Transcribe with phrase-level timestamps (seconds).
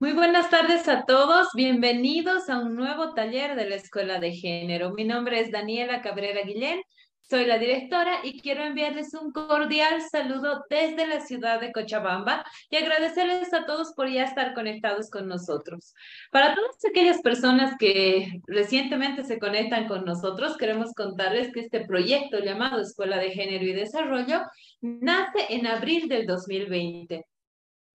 [0.00, 4.92] Muy buenas tardes a todos, bienvenidos a un nuevo taller de la Escuela de Género.
[4.92, 6.80] Mi nombre es Daniela Cabrera Guillén,
[7.20, 12.76] soy la directora y quiero enviarles un cordial saludo desde la ciudad de Cochabamba y
[12.76, 15.94] agradecerles a todos por ya estar conectados con nosotros.
[16.30, 22.38] Para todas aquellas personas que recientemente se conectan con nosotros, queremos contarles que este proyecto
[22.38, 24.42] llamado Escuela de Género y Desarrollo
[24.80, 27.26] nace en abril del 2020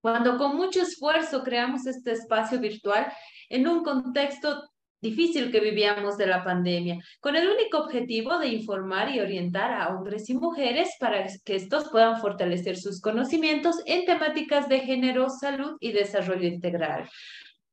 [0.04, 3.08] cuando con mucho esfuerzo creamos este espacio virtual
[3.48, 9.16] en un contexto difícil que vivíamos de la pandemia, con el único objetivo de informar
[9.16, 14.68] y orientar a hombres y mujeres para que estos puedan fortalecer sus conocimientos en temáticas
[14.68, 17.10] de género, salud y desarrollo integral.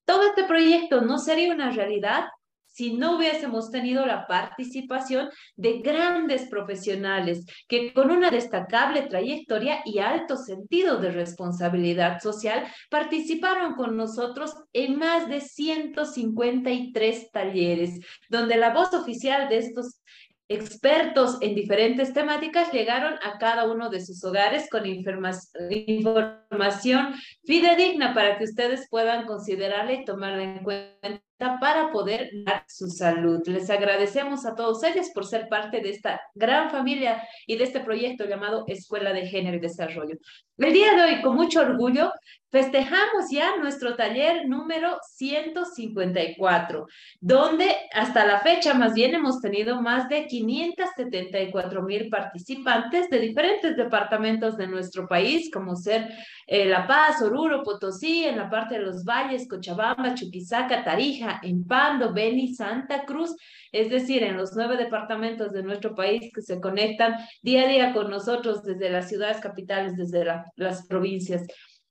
[0.05, 2.27] Todo este proyecto no sería una realidad
[2.73, 9.99] si no hubiésemos tenido la participación de grandes profesionales que con una destacable trayectoria y
[9.99, 17.99] alto sentido de responsabilidad social participaron con nosotros en más de 153 talleres,
[18.29, 20.01] donde la voz oficial de estos
[20.49, 28.37] expertos en diferentes temáticas llegaron a cada uno de sus hogares con información fidedigna para
[28.37, 33.41] que ustedes puedan considerarla y tomarla en cuenta para poder dar su salud.
[33.47, 37.81] Les agradecemos a todos ellos por ser parte de esta gran familia y de este
[37.81, 40.17] proyecto llamado Escuela de Género y Desarrollo.
[40.59, 42.13] El día de hoy, con mucho orgullo,
[42.51, 46.87] festejamos ya nuestro taller número 154,
[47.21, 53.77] donde hasta la fecha más bien hemos tenido más de 574 mil participantes de diferentes
[53.77, 56.09] departamentos de nuestro país, como ser
[56.47, 62.13] eh, La Paz, Oruro, Potosí, en la parte de los valles, Cochabamba, Chuquisaca, Tarija, Empando,
[62.13, 63.37] Beni, Santa Cruz,
[63.71, 67.93] es decir, en los nueve departamentos de nuestro país que se conectan día a día
[67.93, 70.25] con nosotros desde las ciudades capitales, desde
[70.57, 71.47] las provincias.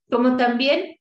[0.10, 0.99] Como también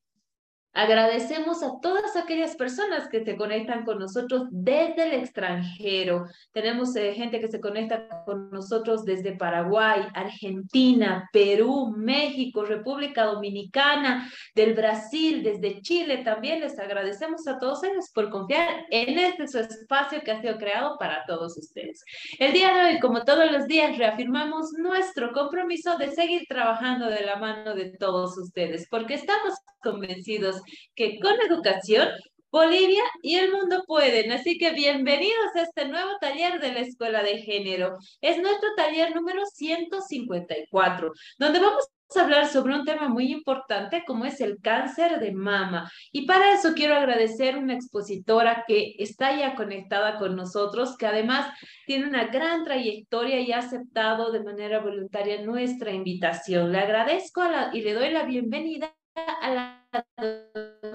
[0.78, 6.26] Agradecemos a todas aquellas personas que se conectan con nosotros desde el extranjero.
[6.52, 14.30] Tenemos eh, gente que se conecta con nosotros desde Paraguay, Argentina, Perú, México, República Dominicana,
[14.54, 16.18] del Brasil, desde Chile.
[16.18, 20.58] También les agradecemos a todos ellos por confiar en este su espacio que ha sido
[20.58, 22.04] creado para todos ustedes.
[22.38, 27.22] El día de hoy, como todos los días, reafirmamos nuestro compromiso de seguir trabajando de
[27.22, 30.60] la mano de todos ustedes, porque estamos convencidos
[30.94, 32.08] que con educación
[32.50, 34.32] Bolivia y el mundo pueden.
[34.32, 37.98] Así que bienvenidos a este nuevo taller de la Escuela de Género.
[38.22, 41.86] Es nuestro taller número 154, donde vamos
[42.16, 45.92] a hablar sobre un tema muy importante como es el cáncer de mama.
[46.10, 51.06] Y para eso quiero agradecer a una expositora que está ya conectada con nosotros, que
[51.06, 51.52] además
[51.86, 56.72] tiene una gran trayectoria y ha aceptado de manera voluntaria nuestra invitación.
[56.72, 57.42] Le agradezco
[57.74, 58.97] y le doy la bienvenida
[59.40, 59.84] a la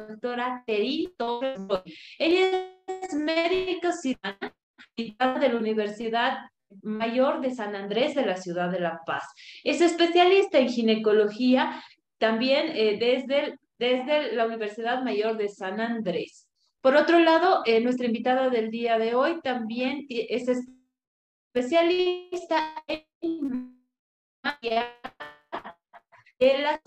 [0.07, 1.41] doctora Terito.
[2.17, 4.53] Ella es médica cirujana
[4.95, 6.37] de la Universidad
[6.81, 9.23] Mayor de San Andrés de la ciudad de La Paz.
[9.63, 11.83] Es especialista en ginecología
[12.17, 16.47] también eh, desde, desde la Universidad Mayor de San Andrés.
[16.81, 20.49] Por otro lado, eh, nuestra invitada del día de hoy también es
[21.53, 22.73] especialista
[23.21, 23.73] en
[26.43, 26.81] de la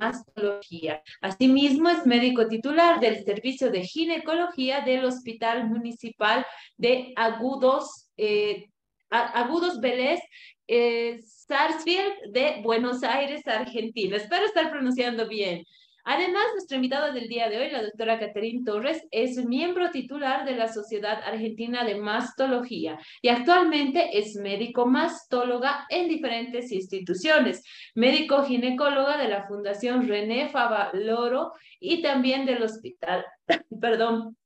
[0.00, 1.02] mastología.
[1.20, 6.46] Asimismo, es médico titular del Servicio de Ginecología del Hospital Municipal
[6.76, 8.66] de Agudos, eh,
[9.10, 10.20] Agudos Vélez,
[10.66, 14.16] eh, Sarsfield de Buenos Aires, Argentina.
[14.16, 15.64] Espero estar pronunciando bien.
[16.04, 20.54] Además, nuestra invitada del día de hoy, la doctora Caterine Torres, es miembro titular de
[20.54, 29.16] la Sociedad Argentina de Mastología y actualmente es médico mastóloga en diferentes instituciones, médico ginecóloga
[29.16, 33.24] de la Fundación René Favaloro y también del hospital,
[33.80, 34.36] perdón,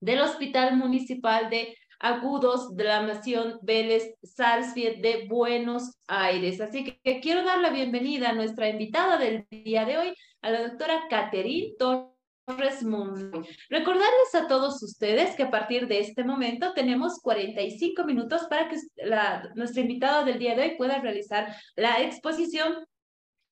[0.00, 6.60] del Hospital Municipal de agudos de la Nación Vélez Sarsfield de Buenos Aires.
[6.60, 10.68] Así que quiero dar la bienvenida a nuestra invitada del día de hoy, a la
[10.68, 13.46] doctora Caterine Torres Monroy.
[13.70, 18.76] Recordarles a todos ustedes que a partir de este momento tenemos 45 minutos para que
[18.96, 22.86] la, nuestra invitada del día de hoy pueda realizar la exposición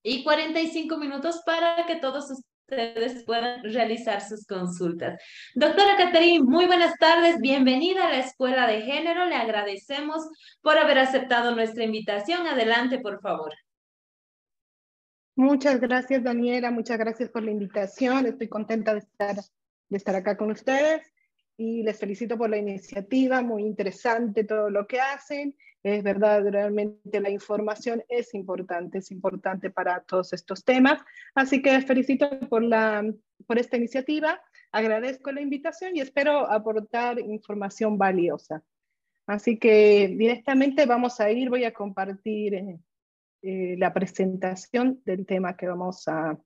[0.02, 2.30] y 45 minutos para que todos
[2.69, 5.20] ustedes puedan realizar sus consultas.
[5.55, 10.26] Doctora Caterine, muy buenas tardes, bienvenida a la Escuela de Género, le agradecemos
[10.62, 12.46] por haber aceptado nuestra invitación.
[12.46, 13.52] Adelante, por favor.
[15.37, 20.37] Muchas gracias, Daniela, muchas gracias por la invitación, estoy contenta de estar, de estar acá
[20.37, 21.02] con ustedes
[21.56, 25.55] y les felicito por la iniciativa, muy interesante todo lo que hacen.
[25.84, 30.98] Es verdad, realmente la información es importante, es importante para todos estos temas.
[31.34, 33.04] Así que felicito por la,
[33.46, 34.40] por esta iniciativa,
[34.72, 38.62] agradezco la invitación y espero aportar información valiosa.
[39.26, 42.81] Así que directamente vamos a ir, voy a compartir eh,
[43.42, 46.38] eh, la presentación del tema que vamos a,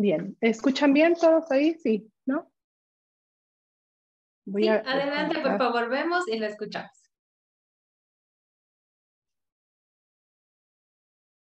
[0.00, 1.74] Bien, ¿escuchan bien todos ahí?
[1.74, 2.48] Sí, ¿no?
[4.46, 6.92] sí, adelante, por favor, vemos y la escuchamos.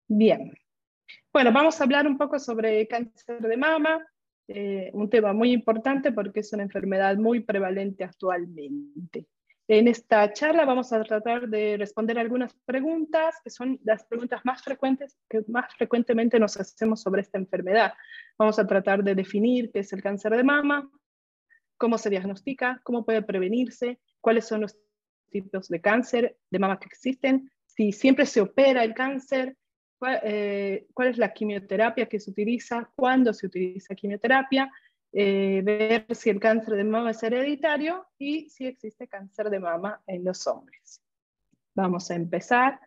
[0.06, 0.52] Bien.
[1.32, 4.06] Bueno, vamos a hablar un poco sobre cáncer de mama,
[4.46, 9.26] eh, un tema muy importante porque es una enfermedad muy prevalente actualmente.
[9.66, 14.62] En esta charla vamos a tratar de responder algunas preguntas que son las preguntas más
[14.62, 17.94] frecuentes que más frecuentemente nos hacemos sobre esta enfermedad.
[18.38, 20.90] Vamos a tratar de definir qué es el cáncer de mama,
[21.78, 24.76] cómo se diagnostica, cómo puede prevenirse, cuáles son los
[25.30, 29.56] tipos de cáncer de mama que existen, si siempre se opera el cáncer,
[29.98, 34.70] cuál, eh, cuál es la quimioterapia que se utiliza, cuándo se utiliza quimioterapia,
[35.16, 40.02] eh, ver si el cáncer de mama es hereditario y si existe cáncer de mama
[40.08, 41.00] en los hombres.
[41.72, 42.80] Vamos a empezar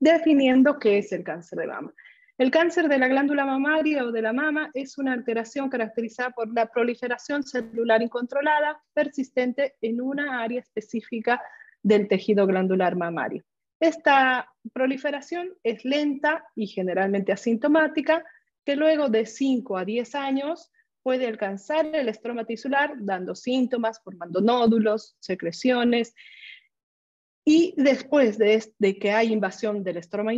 [0.00, 1.92] definiendo qué es el cáncer de mama.
[2.38, 6.50] El cáncer de la glándula mamaria o de la mama es una alteración caracterizada por
[6.54, 11.42] la proliferación celular incontrolada persistente en una área específica
[11.82, 13.44] del tejido glandular mamario.
[13.80, 18.24] Esta proliferación es lenta y generalmente asintomática,
[18.64, 20.70] que luego de 5 a 10 años
[21.02, 26.14] puede alcanzar el estroma tisular dando síntomas, formando nódulos, secreciones,
[27.50, 30.32] y después de, que hay invasión del estroma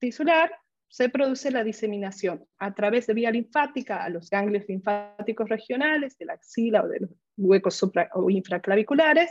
[0.00, 0.50] tisular,
[0.88, 6.24] se produce la diseminación a través de vía linfática a los ganglios linfáticos regionales, de
[6.24, 9.30] la axila o de los huecos supra o infraclaviculares,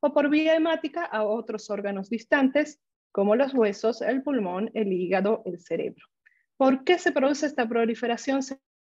[0.00, 2.82] o por vía hemática a otros órganos distantes,
[3.14, 6.04] como los huesos, el pulmón, el hígado, el cerebro.
[6.56, 8.40] ¿Por qué se produce esta proliferación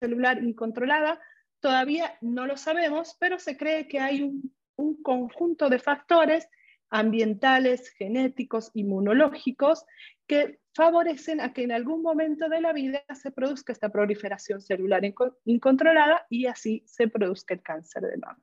[0.00, 1.20] celular incontrolada?
[1.60, 6.48] Todavía no lo sabemos, pero se cree que hay un, un conjunto de factores
[6.90, 9.84] ambientales, genéticos, inmunológicos,
[10.26, 15.04] que favorecen a que en algún momento de la vida se produzca esta proliferación celular
[15.44, 18.42] incontrolada y así se produzca el cáncer de mama.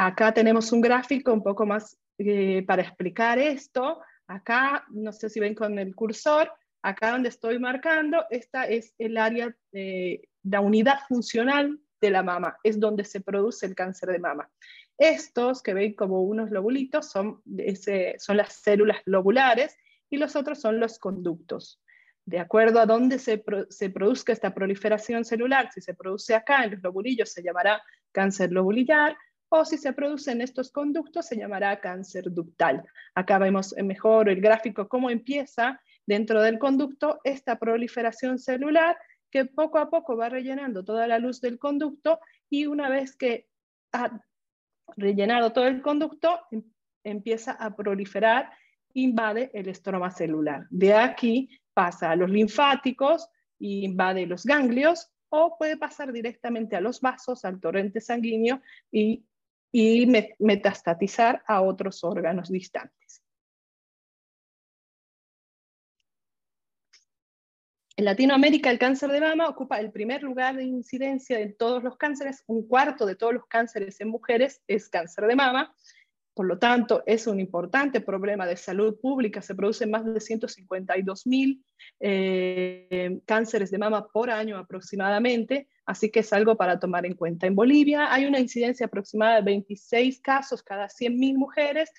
[0.00, 4.00] Acá tenemos un gráfico un poco más eh, para explicar esto.
[4.28, 6.52] Acá, no sé si ven con el cursor,
[6.82, 12.58] acá donde estoy marcando, esta es el área, de la unidad funcional de la mama,
[12.62, 14.48] es donde se produce el cáncer de mama.
[14.96, 17.42] Estos que ven como unos lobulitos son,
[18.18, 19.76] son las células lobulares
[20.08, 21.82] y los otros son los conductos.
[22.24, 26.70] De acuerdo a dónde se, se produzca esta proliferación celular, si se produce acá en
[26.70, 29.16] los lobulillos se llamará cáncer lobulillar,
[29.50, 32.84] o si se producen estos conductos se llamará cáncer ductal.
[33.14, 38.96] Acá vemos mejor el gráfico cómo empieza dentro del conducto esta proliferación celular
[39.30, 43.46] que poco a poco va rellenando toda la luz del conducto y una vez que
[43.92, 44.20] ha
[44.96, 46.62] rellenado todo el conducto em,
[47.04, 48.50] empieza a proliferar,
[48.94, 50.66] invade el estroma celular.
[50.70, 53.28] De aquí pasa a los linfáticos,
[53.58, 59.24] invade los ganglios o puede pasar directamente a los vasos, al torrente sanguíneo y
[59.70, 60.06] y
[60.38, 63.22] metastatizar a otros órganos distantes.
[67.98, 71.96] En Latinoamérica el cáncer de mama ocupa el primer lugar de incidencia en todos los
[71.96, 75.74] cánceres, un cuarto de todos los cánceres en mujeres es cáncer de mama,
[76.32, 81.26] por lo tanto es un importante problema de salud pública, se producen más de 152
[81.26, 81.64] mil
[81.98, 87.46] eh, cánceres de mama por año aproximadamente, así que es algo para tomar en cuenta.
[87.46, 91.90] En Bolivia hay una incidencia aproximada de 26 casos cada 100.000 mujeres.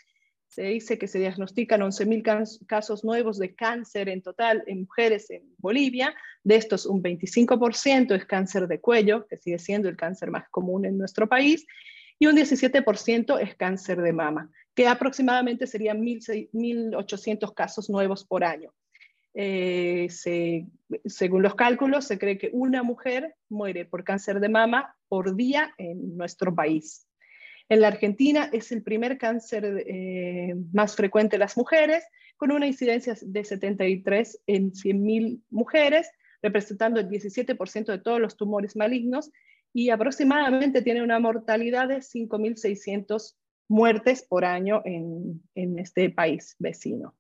[0.48, 5.55] Se dice que se diagnostican 11.000 casos nuevos de cáncer en total en mujeres en
[5.58, 6.13] Bolivia.
[6.43, 10.86] De estos, un 25% es cáncer de cuello, que sigue siendo el cáncer más común
[10.86, 11.65] en nuestro país,
[12.19, 18.72] y un 17% es cáncer de mama, que aproximadamente serían 1.800 casos nuevos por año.
[19.33, 20.07] Eh,
[21.05, 25.74] según los cálculos, se cree que una mujer muere por cáncer de mama por día
[25.77, 27.07] en nuestro país.
[27.69, 32.03] En la Argentina es el primer cáncer eh, más frecuente en las mujeres,
[32.36, 36.09] con una incidencia de 73 en 100.000 mujeres,
[36.41, 39.29] representando el 17% de todos los tumores malignos,
[39.71, 43.36] y aproximadamente tiene una mortalidad de 5.600
[43.67, 47.13] muertes por año en, en este país vecino.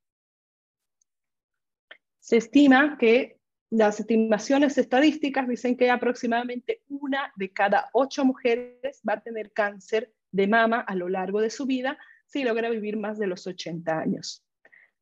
[2.29, 3.39] Se estima que
[3.71, 10.13] las estimaciones estadísticas dicen que aproximadamente una de cada ocho mujeres va a tener cáncer
[10.31, 13.97] de mama a lo largo de su vida si logra vivir más de los 80
[13.97, 14.45] años.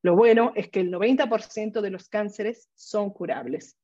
[0.04, 3.78] Lo bueno es que el 90% de los cánceres son curables.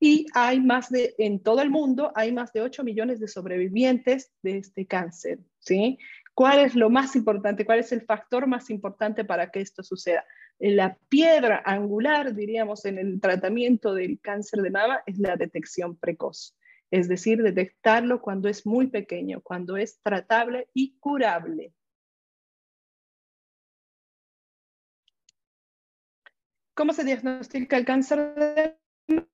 [0.00, 4.32] Y hay más de, en todo el mundo, hay más de 8 millones de sobrevivientes
[4.40, 5.40] de este cáncer.
[5.58, 5.98] ¿sí?
[6.32, 7.66] ¿Cuál es lo más importante?
[7.66, 10.24] ¿Cuál es el factor más importante para que esto suceda?
[10.58, 16.56] La piedra angular, diríamos, en el tratamiento del cáncer de mama es la detección precoz,
[16.90, 21.74] es decir, detectarlo cuando es muy pequeño, cuando es tratable y curable.
[26.74, 28.78] ¿Cómo se diagnostica el cáncer de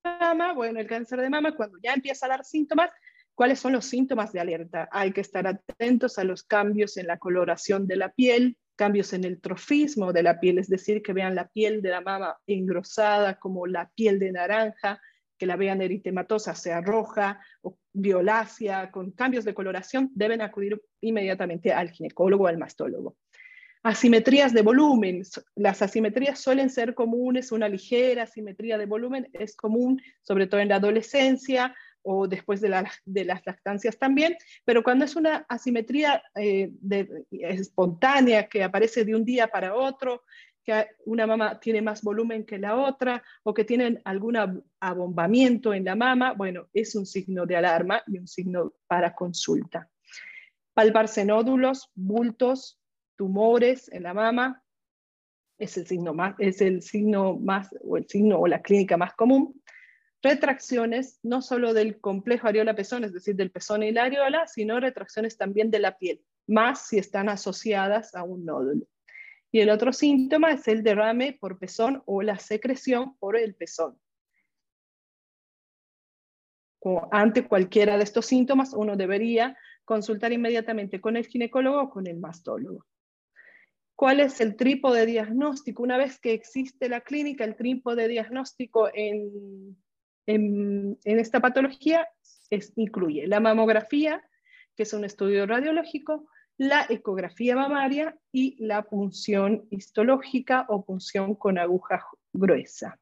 [0.04, 0.52] mama?
[0.54, 2.90] Bueno, el cáncer de mama, cuando ya empieza a dar síntomas,
[3.34, 4.88] ¿cuáles son los síntomas de alerta?
[4.90, 9.24] Hay que estar atentos a los cambios en la coloración de la piel, cambios en
[9.24, 13.38] el trofismo de la piel, es decir, que vean la piel de la mama engrosada
[13.38, 15.00] como la piel de naranja,
[15.38, 21.72] que la vean eritematosa, sea roja o violácea, con cambios de coloración, deben acudir inmediatamente
[21.72, 23.16] al ginecólogo o al mastólogo.
[23.84, 25.22] Asimetrías de volumen.
[25.56, 30.68] Las asimetrías suelen ser comunes, una ligera asimetría de volumen es común, sobre todo en
[30.68, 36.72] la adolescencia, o después de, las lactancias también, pero cuando es una asimetría eh,
[37.30, 40.22] espontánea que aparece de un día para otro,
[40.64, 44.36] que una mama tiene más volumen que la otra o que tienen algún
[44.80, 49.88] abombamiento en la mama, bueno, es un signo de alarma y un signo para consulta.
[50.74, 52.80] Palparse nódulos, bultos,
[53.16, 54.62] tumores en la mama,
[55.58, 59.14] es el signo más, es el signo más, o el signo o la clínica más
[59.14, 59.61] común
[60.22, 65.36] retracciones no solo del complejo areola-pezón, es decir, del pezón y la areola, sino retracciones
[65.36, 68.86] también de la piel, más si están asociadas a un nódulo.
[69.50, 73.98] Y el otro síntoma es el derrame por pezón o la secreción por el pezón.
[77.12, 82.18] ante cualquiera de estos síntomas, uno debería consultar inmediatamente con el ginecólogo o con el
[82.18, 82.84] mastólogo.
[83.94, 85.84] ¿Cuál es el trípode diagnóstico?
[85.84, 89.76] Una vez que existe la clínica, el trípode diagnóstico en
[90.26, 92.08] en, esta patología
[92.76, 94.22] incluye la mamografía,
[94.76, 101.58] que es un estudio radiológico, la ecografía mamaria y la punción histológica o punción con
[101.58, 102.98] aguja gruesa.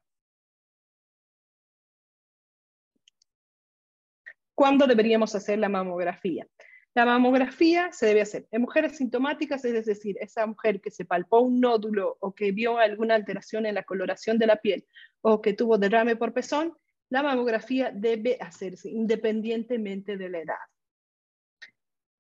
[4.54, 6.46] ¿Cuándo deberíamos hacer la mamografía?
[6.94, 11.40] La mamografía se debe hacer en mujeres sintomáticas, es decir, esa mujer que se palpó
[11.40, 14.86] un nódulo o que vio alguna alteración en la coloración de la piel
[15.20, 16.76] o que tuvo derrame por pezón,
[17.10, 20.54] la mamografía debe hacerse independientemente de la edad.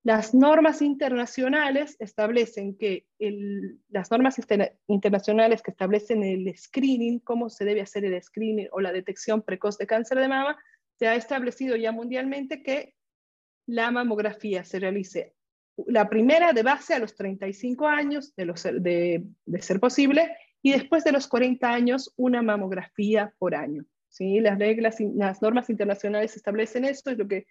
[0.02, 3.06] Las normas internacionales establecen que
[3.88, 4.40] las normas
[4.86, 9.76] internacionales que establecen el screening, cómo se debe hacer el screening o la detección precoz
[9.76, 10.58] de cáncer de mama,
[10.98, 12.94] se ha establecido ya mundialmente que
[13.66, 15.34] la mamografía se realice
[15.86, 21.12] la primera de base a los 35 años de, de ser posible y después de
[21.12, 23.84] los 40 años una mamografía por año.
[24.10, 24.40] ¿Sí?
[24.40, 27.46] Las reglas, las normas internacionales establecen esto, es lo que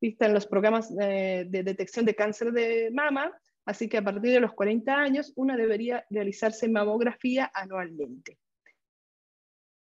[0.00, 3.32] dictan los programas eh, de detección de cáncer de mama,
[3.64, 8.38] así que a partir de los 40 años una debería realizarse mamografía anualmente.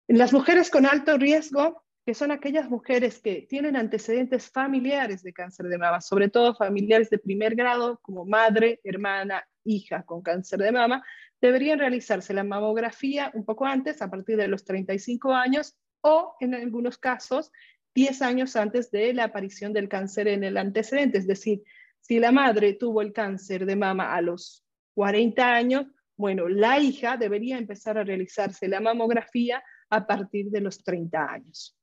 [0.09, 5.35] En las mujeres con alto riesgo, que son aquellas mujeres que tienen antecedentes familiares de
[5.35, 10.61] cáncer de mama, sobre todo familiares de primer grado, como madre, hermana, hija con cáncer
[10.61, 11.05] de mama,
[11.39, 16.55] deberían realizarse la mamografía un poco antes, a partir de los 35 años, o en
[16.55, 17.53] algunos casos
[17.95, 21.19] 10 años antes de la aparición del cáncer en el antecedente.
[21.19, 21.63] Es decir,
[22.01, 24.65] si la madre tuvo el cáncer de mama a los
[24.95, 25.87] 40 años,
[26.17, 31.77] bueno, la hija debería empezar a realizarse la mamografía a partir de los 30 años.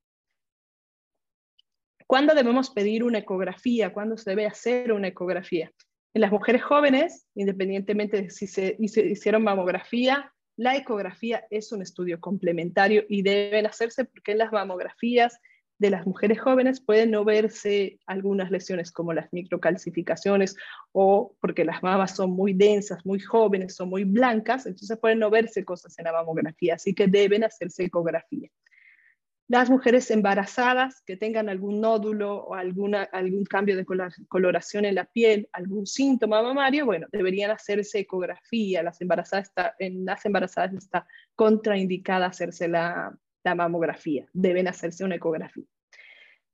[2.08, 3.92] ¿Cuándo debemos pedir una ecografía?
[3.92, 5.72] ¿Cuándo se debe hacer una ecografía?
[6.14, 12.20] En las mujeres jóvenes, independientemente de si se hicieron mamografía la ecografía es un estudio
[12.20, 15.40] complementario y deben hacerse porque en las mamografías
[15.78, 20.56] de las mujeres jóvenes pueden no verse algunas lesiones como las microcalcificaciones
[20.94, 25.30] o porque las mamas son muy densas, muy jóvenes, son muy blancas, entonces pueden no
[25.30, 28.50] verse cosas en la mamografía, así que deben hacerse ecografía.
[29.48, 33.86] Las mujeres embarazadas que tengan algún nódulo o alguna, algún cambio de
[34.28, 38.82] coloración en la piel, algún síntoma mamario, bueno, deberían hacerse ecografía.
[38.82, 44.26] Las embarazadas está, en las embarazadas está contraindicada hacerse la, la mamografía.
[44.34, 45.66] Deben hacerse una ecografía.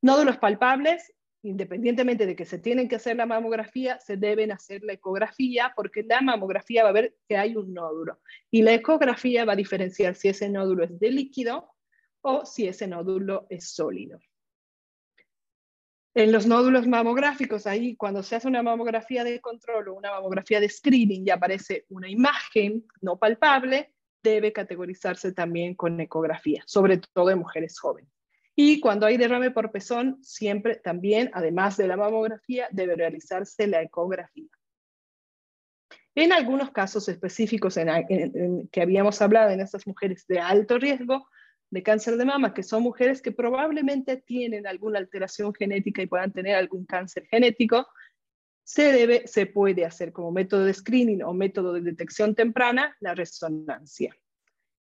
[0.01, 4.93] Nódulos palpables, independientemente de que se tienen que hacer la mamografía, se deben hacer la
[4.93, 8.19] ecografía porque la mamografía va a ver que hay un nódulo
[8.51, 11.69] y la ecografía va a diferenciar si ese nódulo es de líquido
[12.21, 14.19] o si ese nódulo es sólido.
[16.13, 20.59] En los nódulos mamográficos, ahí cuando se hace una mamografía de control o una mamografía
[20.59, 27.29] de screening y aparece una imagen no palpable, debe categorizarse también con ecografía, sobre todo
[27.29, 28.11] en mujeres jóvenes.
[28.55, 33.81] Y cuando hay derrame por pezón, siempre también, además de la mamografía, debe realizarse la
[33.81, 34.49] ecografía.
[36.13, 41.25] En algunos casos específicos en, que habíamos hablado en estas mujeres de alto riesgo,
[41.71, 46.33] de cáncer de mama, que son mujeres que probablemente tienen alguna alteración genética y puedan
[46.33, 47.87] tener algún cáncer genético,
[48.63, 53.15] se, debe, se puede hacer como método de screening o método de detección temprana la
[53.15, 54.15] resonancia.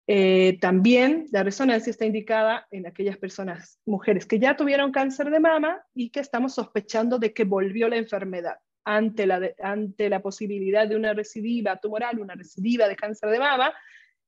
[0.08, 5.40] Eh, también la resonancia está indicada en aquellas personas, mujeres que ya tuvieron cáncer de
[5.40, 8.58] mama y que estamos sospechando de que volvió la enfermedad.
[8.84, 13.74] Ante la, ante la posibilidad de una recidiva tumoral, una recidiva de cáncer de mama,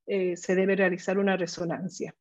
[0.06, 2.12] eh, se debe realizar una resonancia.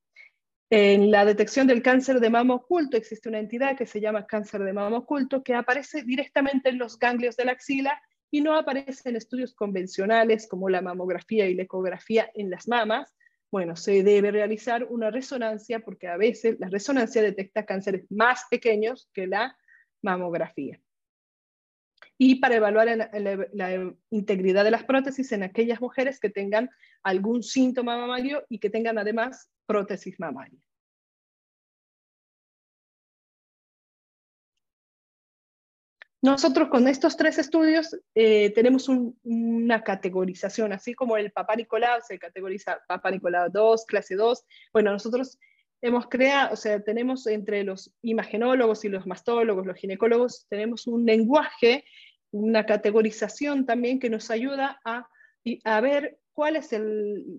[0.70, 4.64] En la detección del cáncer de mama oculto existe una entidad que se llama cáncer
[4.64, 9.08] de mama oculto que aparece directamente en los ganglios de la axila y no aparece
[9.08, 13.16] en estudios convencionales como la mamografía y la ecografía en las mamas.
[13.50, 19.10] Bueno, se debe realizar una resonancia porque a veces la resonancia detecta cánceres más pequeños
[19.14, 19.58] que la
[20.02, 20.82] mamografía.
[22.18, 23.10] Y para evaluar la,
[23.54, 26.70] la, integridad de las prótesis en aquellas mujeres que tengan
[27.04, 30.60] algún síntoma mamario y que tengan además prótesis mamaria.
[36.22, 42.18] Nosotros con estos tres estudios eh, tenemos una categorización, así como el Papa Nicolau se
[42.18, 44.44] categoriza Papa Nicolau 2, clase 2.
[44.74, 45.38] Bueno, nosotros
[45.80, 51.06] hemos creado, o sea, tenemos entre los imagenólogos y los mastólogos, los ginecólogos, tenemos un
[51.06, 51.86] lenguaje,
[52.32, 56.70] una categorización también que nos ayuda a ver cuál es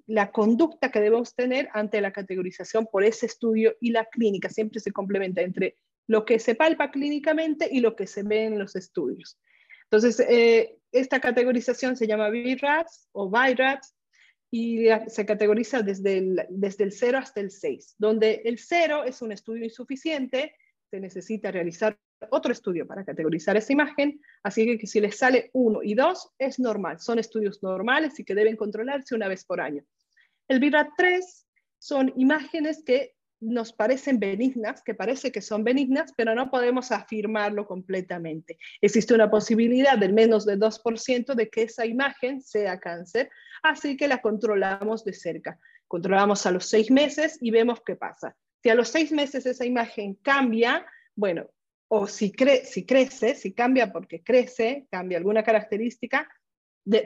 [0.09, 4.51] la conducta que debemos tener ante la categorización por ese estudio y la clínica.
[4.51, 5.77] Siempre se complementa entre
[6.09, 9.39] lo que se palpa clínicamente y lo que se ve en los estudios.
[9.85, 13.95] Entonces, eh, esta categorización se llama BIRATS o BIRATS
[14.51, 19.23] y se categoriza desde el, desde el 0 hasta el 6, donde el 0 es
[19.23, 20.57] un estudio insuficiente,
[20.91, 21.97] se necesita realizar
[22.31, 26.59] otro estudio para categorizar esa imagen, así que si les sale 1 y 2 es
[26.59, 29.85] normal, son estudios normales y que deben controlarse una vez por año.
[30.49, 31.47] El BIRAT 3
[31.79, 37.67] son imágenes que nos parecen benignas, que parece que son benignas, pero no podemos afirmarlo
[37.67, 38.59] completamente.
[38.81, 43.31] Existe una posibilidad del menos de 2% de que esa imagen sea cáncer,
[43.63, 45.59] así que la controlamos de cerca.
[45.87, 48.37] Controlamos a los seis meses y vemos qué pasa.
[48.63, 51.49] Si a los seis meses esa imagen cambia, bueno,
[51.89, 56.29] o si, crece, si cambia porque crece, cambia alguna característica,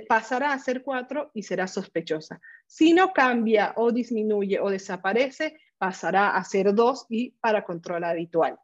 [0.09, 2.41] pasará a ser 4 y será sospechosa.
[2.67, 8.59] Si no cambia o disminuye o desaparece, pasará a ser 2 y para control habitual.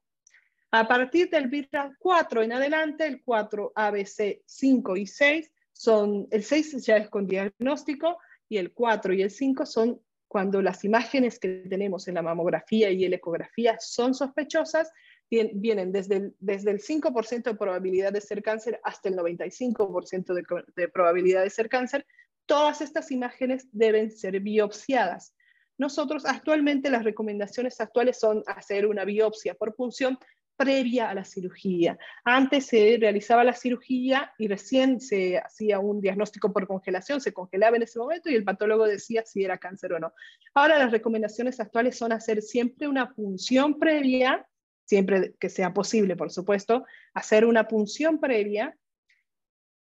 [0.71, 6.43] A partir del BIRAT 4 en adelante, el 4, ABC, 5 y 6 son, el
[6.43, 11.39] 6 ya es con diagnóstico y el 4 y el 5 son cuando las imágenes
[11.39, 14.93] que tenemos en la mamografía y la ecografía son sospechosas
[15.31, 20.45] vienen desde el, desde el 5% de probabilidad de ser cáncer hasta el 95% de,
[20.77, 22.07] de probabilidad de ser cáncer,
[22.47, 25.35] todas estas imágenes deben ser biopsiadas.
[25.77, 30.19] Nosotros actualmente las recomendaciones actuales son hacer una biopsia por punción
[30.59, 31.97] previa a la cirugía.
[32.25, 37.77] Antes se realizaba la cirugía y recién se hacía un diagnóstico por congelación, se congelaba
[37.77, 40.13] en ese momento y el patólogo decía si era cáncer o no.
[40.55, 44.45] Ahora las recomendaciones actuales son hacer siempre una punción previa
[44.89, 48.75] siempre que sea posible, por supuesto, hacer una punción previa,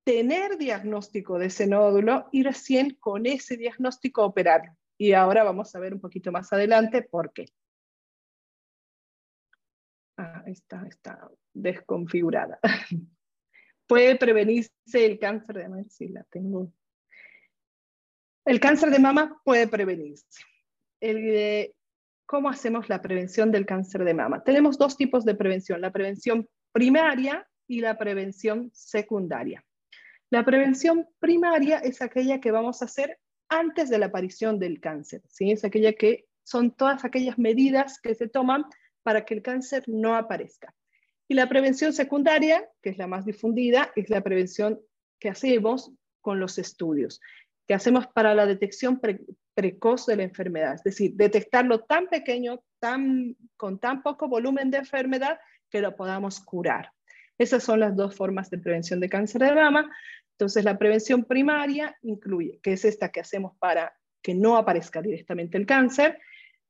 [0.04, 4.72] tener diagnóstico de ese nódulo y recién con ese diagnóstico operar.
[4.96, 7.46] Y ahora vamos a ver un poquito más adelante por qué.
[10.16, 12.60] Ah, está, está desconfigurada.
[13.88, 16.72] Puede prevenirse el cáncer de mama, si la tengo.
[18.44, 20.42] El cáncer de mama puede prevenirse.
[21.00, 21.74] El,
[22.26, 24.42] ¿Cómo hacemos la prevención del cáncer de mama?
[24.42, 29.64] Tenemos dos tipos de prevención, la prevención primaria y la prevención secundaria.
[30.30, 35.22] La prevención primaria es aquella que vamos a hacer antes de la aparición del cáncer,
[35.28, 35.52] ¿sí?
[35.52, 38.64] es aquella que son todas aquellas medidas que se toman
[39.02, 40.74] para que el cáncer no aparezca.
[41.28, 44.80] Y la prevención secundaria, que es la más difundida, es la prevención
[45.18, 47.20] que hacemos con los estudios,
[47.66, 49.00] que hacemos para la detección
[49.54, 54.78] precoz de la enfermedad, es decir, detectarlo tan pequeño, tan, con tan poco volumen de
[54.78, 55.38] enfermedad
[55.70, 56.90] que lo podamos curar.
[57.38, 59.90] Esas son las dos formas de prevención de cáncer de mama.
[60.32, 65.58] Entonces, la prevención primaria incluye, que es esta que hacemos para que no aparezca directamente
[65.58, 66.20] el cáncer.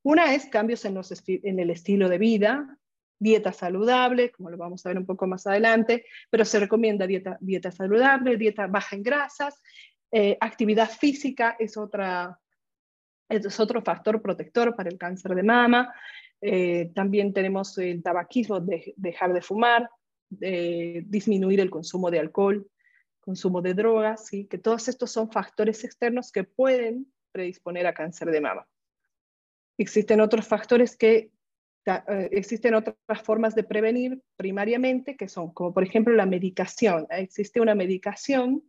[0.02, 2.78] Una es cambios en, en el estilo de vida,
[3.18, 7.38] dieta saludable, como lo vamos a ver un poco más adelante, pero se recomienda dieta,
[7.40, 9.62] dieta saludable, dieta baja en grasas,
[10.14, 12.38] eh, actividad física es, otra,
[13.28, 15.92] es otro factor protector para el cáncer de mama.
[16.40, 19.90] Eh, también tenemos el tabaquismo, de, dejar de fumar,
[20.30, 22.66] disminuir el consumo de alcohol,
[23.20, 28.40] consumo de drogas, que todos estos son factores externos que pueden predisponer a cáncer de
[28.40, 28.66] mama.
[29.76, 31.30] Existen otros factores que
[31.86, 37.06] eh, existen otras formas de prevenir primariamente, que son como por ejemplo la medicación.
[37.10, 38.62] Existe una medicación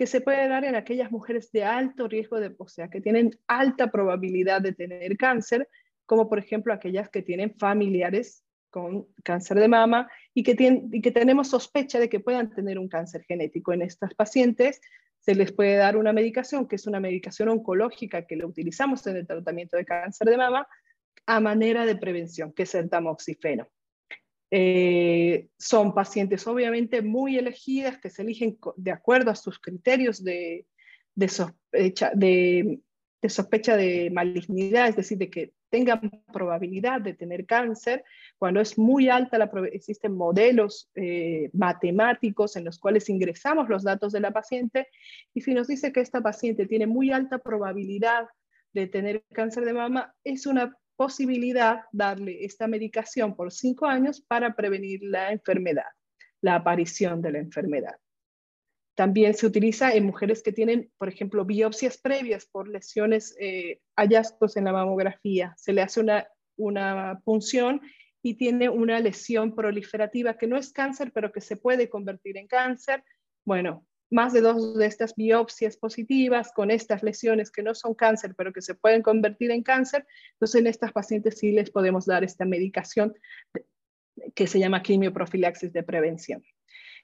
[0.00, 3.38] que se puede dar en aquellas mujeres de alto riesgo, de, o sea, que tienen
[3.46, 5.68] alta probabilidad de tener cáncer,
[6.06, 11.02] como por ejemplo aquellas que tienen familiares con cáncer de mama y que, tienen, y
[11.02, 13.74] que tenemos sospecha de que puedan tener un cáncer genético.
[13.74, 14.80] En estas pacientes
[15.18, 19.18] se les puede dar una medicación, que es una medicación oncológica que la utilizamos en
[19.18, 20.66] el tratamiento de cáncer de mama,
[21.26, 23.68] a manera de prevención, que es el tamoxifeno.
[24.52, 30.66] Eh, son pacientes obviamente muy elegidas que se eligen de acuerdo a sus criterios de,
[31.28, 32.80] sospecha, de,
[33.28, 38.04] sospecha de malignidad, es decir, de que tengan probabilidad de tener cáncer.
[38.38, 44.12] Cuando es muy alta, la, existen modelos eh, matemáticos en los cuales ingresamos los datos
[44.12, 44.88] de la paciente
[45.32, 48.26] y si nos dice que esta paciente tiene muy alta probabilidad
[48.72, 54.54] de tener cáncer de mama, es una posibilidad darle esta medicación por cinco años para
[54.54, 55.86] prevenir la enfermedad,
[56.42, 57.96] la aparición de la enfermedad.
[58.94, 64.58] También se utiliza en mujeres que tienen, por ejemplo, biopsias previas por lesiones, eh, hallazgos
[64.58, 65.54] en la mamografía.
[65.56, 67.80] Se le hace una, una punción
[68.20, 72.46] y tiene una lesión proliferativa que no es cáncer, pero que se puede convertir en
[72.46, 73.02] cáncer.
[73.46, 78.34] Bueno, más de dos de estas biopsias positivas con estas lesiones que no son cáncer,
[78.36, 82.24] pero que se pueden convertir en cáncer, entonces en estas pacientes sí les podemos dar
[82.24, 83.14] esta medicación
[84.34, 86.44] que se llama quimioprofilaxis de prevención.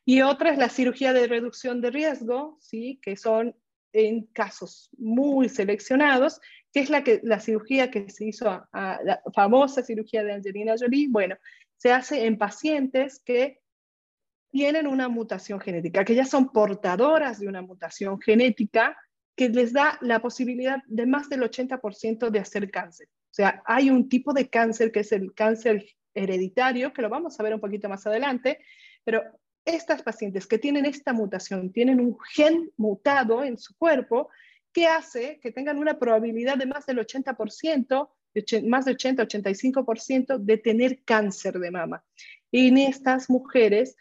[0.04, 3.00] Y otra es la cirugía de reducción de riesgo, ¿sí?
[3.02, 3.56] que son
[3.92, 6.40] en casos muy seleccionados,
[6.72, 10.74] que es la, que, la cirugía que se hizo, a la famosa cirugía de Angelina
[10.78, 11.36] Jolie, bueno,
[11.76, 13.60] se hace en pacientes que
[14.50, 18.96] tienen una mutación genética, que ya son portadoras de una mutación genética
[19.36, 23.08] que les da la posibilidad de más del 80% de hacer cáncer.
[23.08, 27.38] O sea, hay un tipo de cáncer que es el cáncer hereditario, que lo vamos
[27.38, 28.58] a ver un poquito más adelante,
[29.04, 29.22] pero
[29.66, 34.30] estas pacientes que tienen esta mutación tienen un gen mutado en su cuerpo
[34.72, 38.08] que hace que tengan una probabilidad de más del 80%,
[38.64, 42.04] más de 80-85% de tener cáncer de mama.
[42.50, 43.96] Y en estas mujeres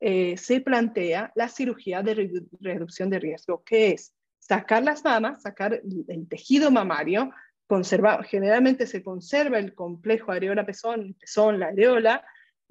[0.00, 5.74] eh, se plantea la cirugía de reducción de riesgo, que es sacar las mamas, sacar
[5.74, 7.30] el tejido mamario,
[7.66, 12.24] conserva, generalmente se conserva el complejo areola-pezón, pezón, la areola,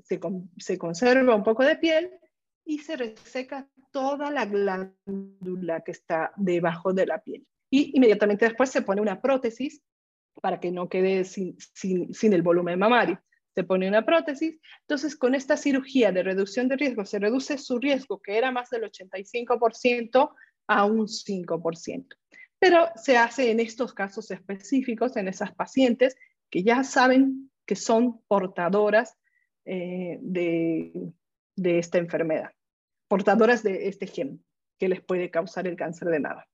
[0.04, 0.20] se,
[0.58, 2.10] se conserva un poco de piel
[2.66, 7.46] y se reseca toda la glándula que está debajo de la piel.
[7.70, 9.84] Y inmediatamente después se pone una prótesis
[10.42, 13.22] para que no quede sin, sin, sin el volumen mamario
[13.56, 14.60] se pone una prótesis.
[14.82, 18.70] Entonces, con esta cirugía de reducción de riesgo, se reduce su riesgo, que era más
[18.70, 20.32] del 85%,
[20.68, 22.08] a un 5%.
[22.60, 26.16] Pero se hace en estos casos específicos, en esas pacientes
[26.50, 29.18] que ya saben que son portadoras
[29.66, 30.92] eh, de,
[31.56, 32.52] de esta enfermedad,
[33.08, 34.44] portadoras de este gen
[34.78, 36.49] que les puede causar el cáncer de mama.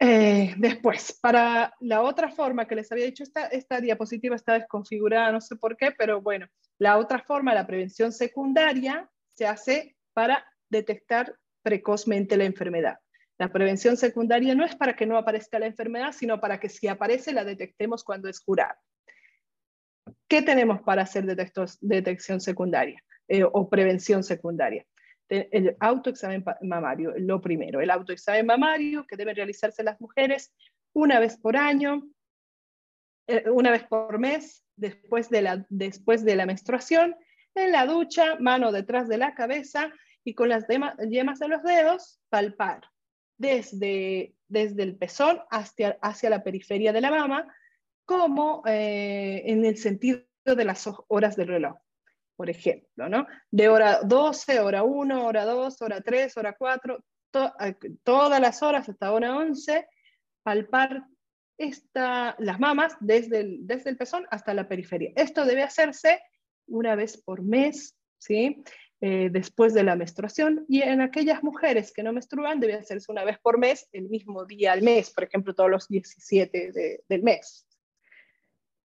[0.00, 5.32] Eh, después, para la otra forma que les había dicho, esta, esta diapositiva está desconfigurada,
[5.32, 6.46] no sé por qué, pero bueno,
[6.78, 12.98] la otra forma, la prevención secundaria, se hace para detectar precozmente la enfermedad.
[13.38, 16.88] La prevención secundaria no es para que no aparezca la enfermedad, sino para que si
[16.88, 18.78] aparece la detectemos cuando es curada.
[20.26, 24.84] ¿Qué tenemos para hacer detección secundaria eh, o prevención secundaria?
[25.28, 30.52] El autoexamen mamario, lo primero, el autoexamen mamario que deben realizarse las mujeres
[30.94, 32.08] una vez por año,
[33.26, 37.14] eh, una vez por mes, después de, la, después de la menstruación,
[37.54, 39.92] en la ducha, mano detrás de la cabeza
[40.24, 42.82] y con las yemas de los dedos, palpar
[43.36, 47.54] desde, desde el pezón hacia, hacia la periferia de la mama,
[48.04, 51.76] como eh, en el sentido de las horas del reloj,
[52.38, 53.26] por ejemplo, ¿no?
[53.50, 57.04] De hora 12, hora 1, hora 2, hora 3, hora 4,
[58.04, 59.88] todas las horas hasta hora 11,
[60.44, 61.02] palpar
[61.58, 65.10] las mamas desde el, desde el pezón hasta la periferia.
[65.16, 66.20] Esto debe hacerse
[66.68, 68.62] una vez por mes, ¿sí?
[69.00, 73.24] Eh, después de la menstruación y en aquellas mujeres que no menstruan debe hacerse una
[73.24, 77.67] vez por mes, el mismo día al mes, por ejemplo, todos los 17 del mes.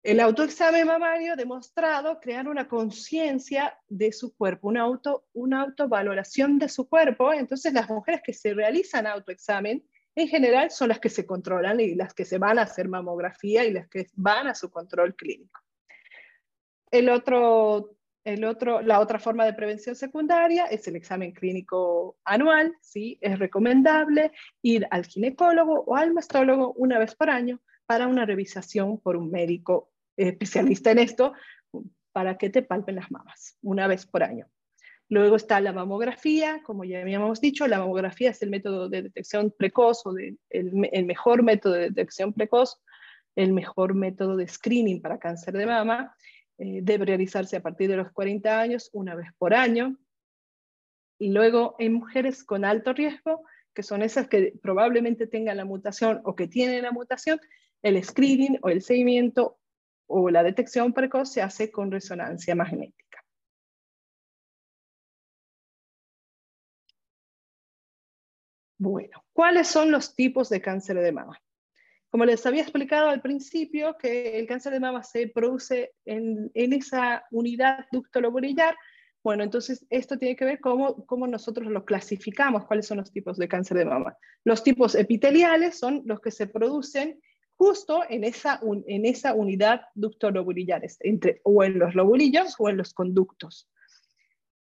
[0.01, 6.69] El autoexamen mamario demostrado crear una conciencia de su cuerpo, una, auto, una autovaloración de
[6.69, 7.33] su cuerpo.
[7.33, 9.85] Entonces, las mujeres que se realizan autoexamen,
[10.15, 13.65] en general, son las que se controlan y las que se van a hacer mamografía
[13.65, 15.59] y las que van a su control clínico.
[16.91, 22.73] El otro, el otro, la otra forma de prevención secundaria es el examen clínico anual.
[22.79, 23.17] ¿sí?
[23.19, 24.31] Es recomendable
[24.61, 27.59] ir al ginecólogo o al mastólogo una vez por año
[27.89, 31.33] para una revisación por un médico especialista en esto,
[32.11, 34.45] para que te palpen las mamas una vez por año.
[35.09, 39.51] Luego está la mamografía, como ya habíamos dicho, la mamografía es el método de detección
[39.57, 40.13] precoz o
[40.51, 40.71] el,
[41.03, 42.79] mejor método de detección precoz,
[43.35, 46.15] el mejor método de screening para cáncer de mama.
[46.59, 49.97] Eh, debe realizarse a partir de los 40 años, una vez por año.
[51.17, 53.41] Y luego en mujeres con alto riesgo,
[53.73, 57.39] que son esas que probablemente tengan la mutación o que tienen la mutación,
[57.81, 59.59] el screening o el seguimiento
[60.07, 63.23] o la detección precoz se hace con resonancia magnética.
[68.79, 71.39] Bueno, ¿cuáles son los tipos de cáncer de mama?
[72.09, 77.23] Como les había explicado al principio, que el cáncer de mama se produce en, esa
[77.29, 78.75] unidad ducto lobulillar,
[79.21, 83.37] bueno, entonces esto tiene que ver cómo, cómo nosotros lo clasificamos, cuáles son los tipos
[83.37, 84.17] de cáncer de mama.
[84.45, 87.19] Los tipos epiteliales son los que se producen
[87.59, 92.93] justo en esa, en esa unidad ducto-lobulillares, entre, o en los lobulillos o en los
[92.93, 93.69] conductos.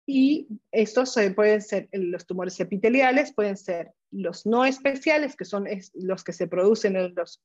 [0.06, 6.24] Y estos pueden ser los tumores epiteliales, pueden ser los no especiales, que son los
[6.24, 7.40] que se producen en los,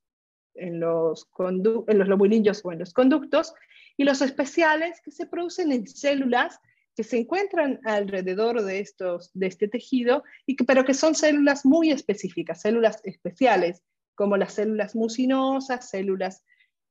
[0.55, 3.53] en los, en los lobulillos o en los conductos,
[3.97, 6.59] y los especiales que se producen en células
[6.95, 11.65] que se encuentran alrededor de, estos, de este tejido, y que, pero que son células
[11.65, 13.83] muy específicas, células especiales,
[14.15, 16.43] como las células mucinosas, células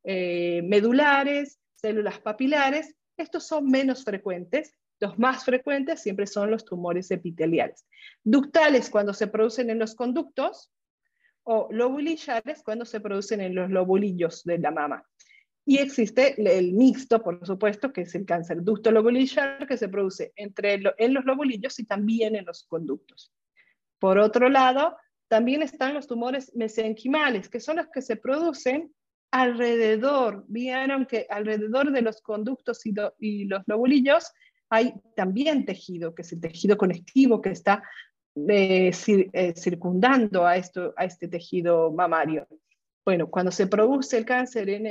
[0.05, 2.95] eh, medulares, células papilares.
[3.17, 4.75] Estos son menos frecuentes.
[5.01, 7.87] Los más frecuentes siempre son los tumores epiteliales.
[8.23, 10.71] Ductales cuando se producen en los conductos
[11.43, 15.05] o lobulillares cuando se producen en los lobulillos de la mama.
[15.67, 20.33] Y existe el mixto, por supuesto, que es el cáncer ducto lobulillar, que se produce
[20.37, 23.33] entre en los lobulillos y también en los conductos.
[23.99, 24.97] Por otro lado,
[25.35, 28.95] también están los tumores mesenquimales, que son los que se producen
[29.33, 30.45] alrededor.
[30.47, 34.31] Vieron que alrededor de los conductos y, los lobulillos
[34.71, 37.83] hay también tejido, que es el tejido conectivo que está
[38.49, 38.93] eh,
[39.33, 42.47] eh, circundando a, esto, a este tejido mamario.
[43.05, 44.87] Bueno, cuando se produce el cáncer en,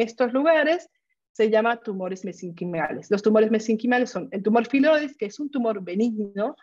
[0.00, 0.88] estos lugares,
[1.32, 3.10] se llama tumores mesenquimales.
[3.10, 6.56] Los tumores mesenquimales son el tumor filoides, que es un tumor benigno,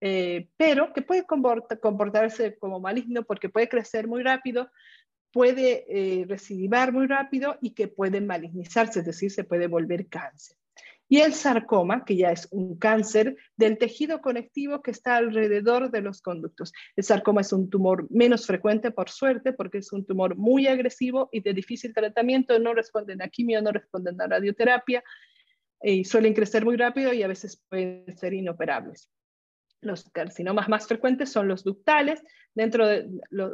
[0.00, 4.70] eh, pero que puede comportarse como maligno porque puede crecer muy rápido,
[5.32, 10.56] puede eh, recidivar muy rápido y que puede malignizarse, es decir, se puede volver cáncer.
[11.08, 16.02] Y el sarcoma, que ya es un cáncer del tejido conectivo que está alrededor de
[16.02, 16.72] los conductos.
[16.94, 21.28] El sarcoma es un tumor menos frecuente, por suerte, porque es un tumor muy agresivo
[21.32, 25.02] y de difícil tratamiento, no responden a quimio, no responden a radioterapia,
[25.82, 29.10] y suelen crecer muy rápido y a veces pueden ser inoperables.
[29.82, 32.22] Los carcinomas más frecuentes son los ductales.
[32.54, 33.08] Dentro de,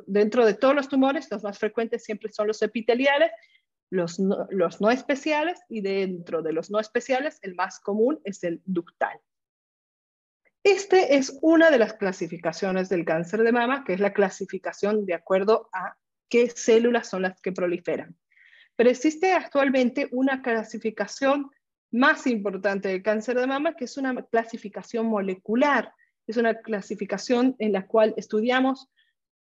[0.07, 3.31] dentro de todos los tumores, los más frecuentes siempre son los epiteliales,
[3.91, 8.43] los no, los no especiales y dentro de los no especiales, el más común es
[8.43, 9.21] el ductal.
[10.65, 15.15] Este es una de las clasificaciones del cáncer de mama, que es la clasificación de
[15.15, 15.97] acuerdo a
[16.29, 18.17] qué células son las que proliferan.
[18.75, 21.51] Pero existe actualmente una clasificación
[21.93, 25.93] más importante del cáncer de mama, que es una clasificación molecular,
[26.27, 28.89] es una clasificación en la cual estudiamos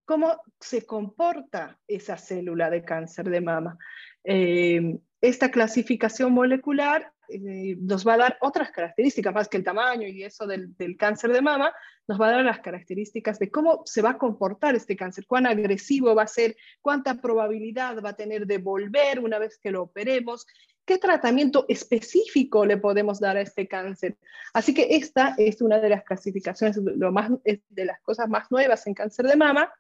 [0.06, 3.78] cómo se comporta esa célula de cáncer de mama.
[4.24, 10.08] Eh, esta clasificación molecular eh, nos va a dar otras características, más que el tamaño
[10.08, 11.74] y eso del, cáncer de mama,
[12.08, 15.46] nos va a dar las características de cómo se va a comportar este cáncer, cuán
[15.46, 19.84] agresivo va a ser, cuánta probabilidad va a tener de volver una vez que lo
[19.84, 20.48] operemos,
[20.86, 24.18] qué tratamiento específico le podemos dar a este cáncer.
[24.54, 29.28] Así que esta es una de las clasificaciones, de las cosas más nuevas en cáncer
[29.28, 29.72] de mama,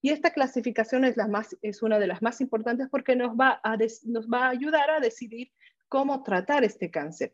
[0.00, 5.00] Y esta clasificación es, una de las más importantes porque nos va a ayudar a
[5.00, 5.50] decidir
[5.94, 7.32] cómo tratar este cáncer.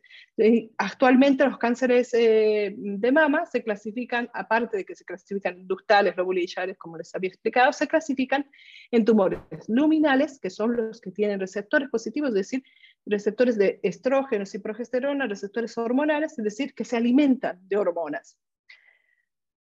[0.76, 6.76] Actualmente los cánceres eh, de mama se clasifican, aparte de que se clasifican ductales, lobulillares,
[6.76, 8.50] como les había explicado, se clasifican
[8.90, 12.62] en tumores luminales, que son los que tienen receptores positivos, es decir,
[13.06, 18.36] receptores de estrógenos y progesterona, receptores hormonales, es decir, que se alimentan de hormonas.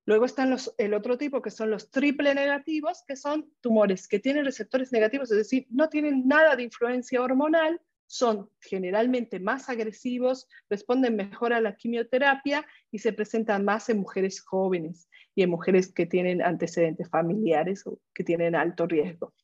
[0.07, 4.20] Luego están los, el otro tipo, que son los triple negativos, que son tumores que
[4.20, 10.48] tienen receptores negativos, es decir, no tienen nada de influencia hormonal, son generalmente más agresivos,
[10.68, 15.92] responden mejor a la quimioterapia y se presentan más en mujeres jóvenes y en mujeres
[15.92, 19.34] que tienen antecedentes familiares o que tienen alto riesgo.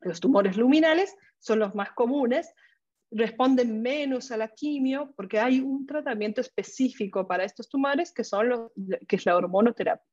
[0.00, 2.52] Los tumores luminales son los más comunes,
[3.10, 8.48] responden menos a la quimio porque hay un tratamiento específico para estos tumores que, son
[8.48, 8.72] los,
[9.06, 10.04] que es la hormonoterapia.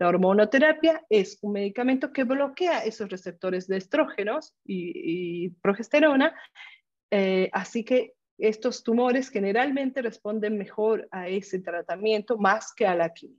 [0.00, 6.34] La hormonoterapia es un medicamento que bloquea esos receptores de estrógenos y, y progesterona
[7.16, 13.14] eh, así que estos tumores generalmente responden mejor a ese tratamiento más que a la
[13.14, 13.38] quimio.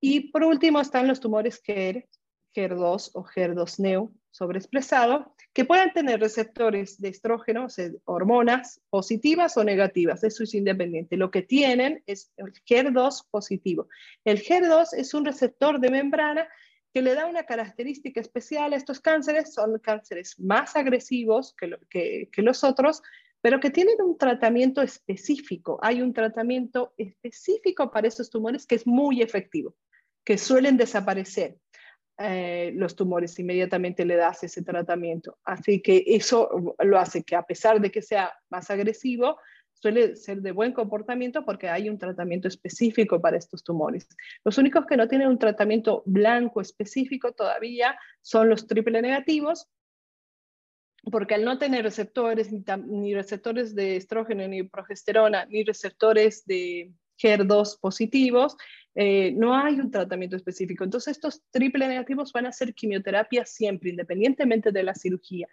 [0.00, 2.08] Y por último están los tumores GER,
[2.56, 10.44] HER2 o HER2-neo sobreexpresado, que pueden tener receptores de estrógenos, hormonas positivas o negativas, eso
[10.44, 11.18] es independiente.
[11.18, 13.88] Lo que tienen es el HER2 positivo.
[14.24, 16.48] El HER2 es un receptor de membrana
[16.92, 22.64] que le da una característica especial a estos cánceres, son cánceres más agresivos que, los
[22.64, 23.02] otros,
[23.40, 25.78] pero que tienen un tratamiento específico.
[25.82, 29.76] Hay un tratamiento específico para esos tumores que es muy efectivo,
[30.24, 31.56] que suelen desaparecer.
[32.20, 35.38] Eh, los tumores inmediatamente le das ese tratamiento.
[35.44, 39.38] Así que eso lo hace que a pesar de que sea más agresivo,
[39.80, 44.08] suele ser de buen comportamiento porque hay un tratamiento específico para estos tumores.
[44.44, 49.68] Los únicos que no tienen un tratamiento blanco específico todavía son los triple negativos,
[51.10, 57.80] porque al no tener receptores, ni, receptores de estrógeno, ni progesterona, ni receptores de HER2
[57.80, 58.56] positivos,
[58.94, 60.84] eh, no hay un tratamiento específico.
[60.84, 65.48] Entonces, estos triple negativos van a ser quimioterapia siempre, independientemente de la cirugía.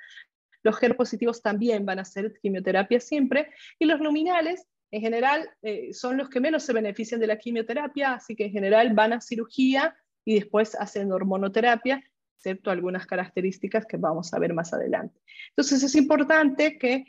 [0.65, 3.51] Los HER positivos también van a hacer quimioterapia siempre.
[3.77, 8.13] Y los luminales, en general, eh, son los que menos se benefician de la quimioterapia,
[8.13, 12.03] así que en general van a cirugía y después hacen hormonoterapia,
[12.35, 15.21] excepto algunas características que vamos a ver más adelante.
[15.49, 17.05] Entonces es importante que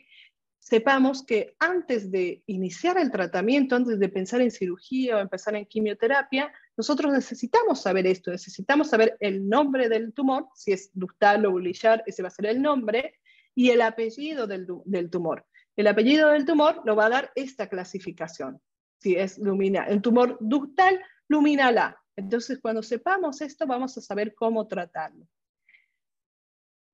[0.59, 5.65] sepamos que antes de iniciar el tratamiento, antes de pensar en cirugía o empezar en
[5.65, 11.53] quimioterapia, nosotros necesitamos saber esto, necesitamos saber el nombre del tumor, si es ductal o
[11.53, 13.15] bulillar, ese va a ser el nombre,
[13.57, 14.67] y el apellido del,
[15.11, 15.47] tumor.
[15.77, 18.61] El apellido del tumor lo va a dar esta clasificación.
[19.01, 22.03] Si es luminal, el tumor ductal, luminal A.
[22.17, 25.27] Entonces, cuando sepamos esto, vamos a saber cómo tratarlo.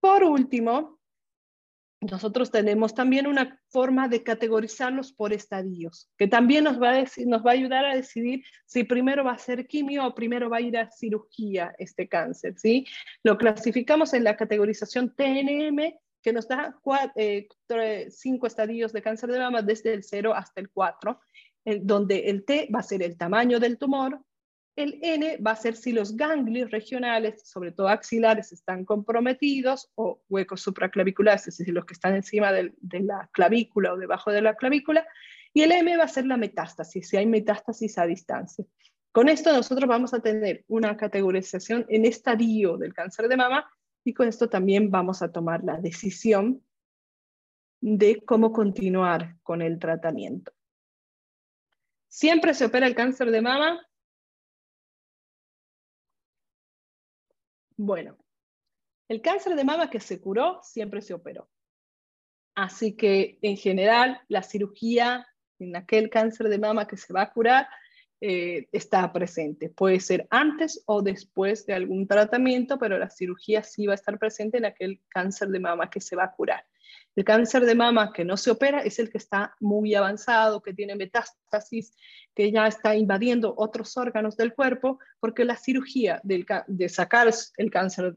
[0.00, 1.00] Por último,
[2.00, 7.26] nosotros tenemos también una forma de categorizarlos por estadios, que también nos va, a decir,
[7.26, 10.58] nos va a ayudar a decidir si primero va a ser quimio o primero va
[10.58, 12.54] a ir a cirugía este cáncer.
[12.56, 12.86] ¿sí?
[13.22, 15.92] Lo clasificamos en la categorización TNM
[16.22, 16.74] que nos da
[17.16, 17.48] eh,
[18.10, 21.20] cinco estadios de cáncer de mama desde el 0 hasta el 4,
[21.80, 24.20] donde el T va a ser el tamaño del tumor,
[24.74, 30.22] el N va a ser si los ganglios regionales, sobre todo axilares, están comprometidos o
[30.28, 34.54] huecos supraclaviculares, es decir, los que están encima de la clavícula o debajo de la
[34.54, 35.06] clavícula,
[35.52, 38.64] y el M va a ser la metástasis, si hay metástasis a distancia.
[39.12, 43.70] Con esto nosotros vamos a tener una categorización en estadio del cáncer de mama
[44.04, 46.64] y con esto también vamos a tomar la decisión
[47.80, 50.52] de cómo continuar con el tratamiento.
[52.08, 53.86] ¿Siempre se opera el cáncer de mama?
[57.76, 58.16] Bueno,
[59.08, 61.48] el cáncer de mama que se curó siempre se operó.
[62.54, 65.26] Así que en general la cirugía
[65.58, 67.66] en aquel cáncer de mama que se va a curar
[68.24, 69.68] eh, está presente.
[69.68, 74.16] Puede ser antes o después de algún tratamiento, pero la cirugía sí va a estar
[74.16, 76.64] presente en aquel cáncer de mama que se va a curar.
[77.16, 80.72] El cáncer de mama que no se opera es el que está muy avanzado, que
[80.72, 81.96] tiene metástasis,
[82.32, 88.14] que ya está invadiendo otros órganos del cuerpo, porque la cirugía de sacar el cáncer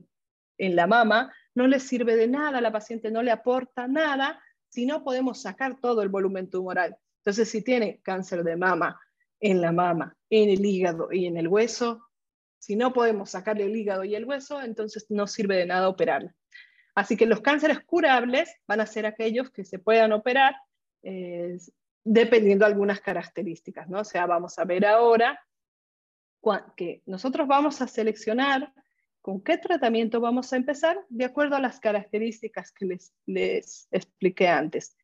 [0.59, 4.85] en la mama no le sirve de nada, la paciente no le aporta nada si
[4.85, 6.95] no podemos sacar todo el volumen tumoral.
[7.21, 8.99] Entonces, si tiene cáncer de mama
[9.39, 12.01] en la mama, en el hígado y en el hueso.
[12.59, 16.35] Si no podemos sacarle el hígado y el hueso, entonces no sirve de nada operarla.
[16.95, 20.55] Así que los cánceres curables van a ser aquellos que se puedan operar
[21.03, 21.57] eh,
[22.03, 23.99] dependiendo de algunas características, ¿no?
[23.99, 25.39] O sea, vamos a ver ahora
[26.77, 28.71] que nosotros vamos a seleccionar
[29.25, 31.03] ¿Con qué tratamiento vamos a empezar?
[31.09, 34.95] De acuerdo a las características que les, les expliqué antes.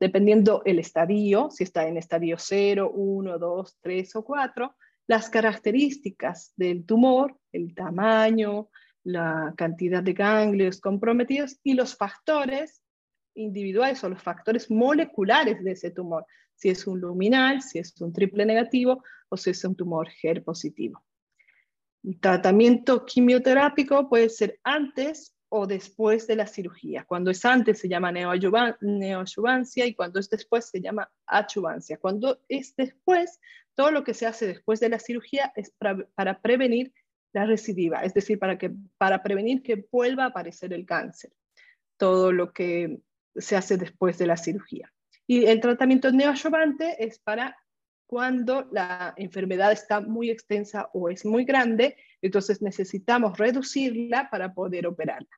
[0.00, 4.74] Dependiendo el estadio, si está en estadio 0, 1, 2, 3 o 4,
[5.08, 8.68] las características del tumor, el tamaño,
[9.02, 12.82] la cantidad de ganglios comprometidos y los factores
[13.34, 18.12] individuales o los factores moleculares de ese tumor, si es un luminal, si es un
[18.12, 21.02] triple negativo o si es un tumor GER positivo.
[22.04, 27.04] El tratamiento quimioterápico puede ser antes o después de la cirugía.
[27.04, 31.98] Cuando es antes se llama neoadyuvancia y cuando es después se llama achuvancia.
[31.98, 33.40] Cuando es después,
[33.74, 36.92] todo lo que se hace después de la cirugía es para, prevenir
[37.32, 41.32] la recidiva, es decir, para, que, para prevenir que vuelva a aparecer el cáncer.
[41.96, 43.00] Todo lo que
[43.36, 44.92] se hace después de la cirugía.
[45.26, 47.56] Y el tratamiento neoadyuvante es para
[48.08, 54.86] cuando la enfermedad está muy extensa o es muy grande, entonces necesitamos reducirla para poder
[54.86, 55.28] operarla.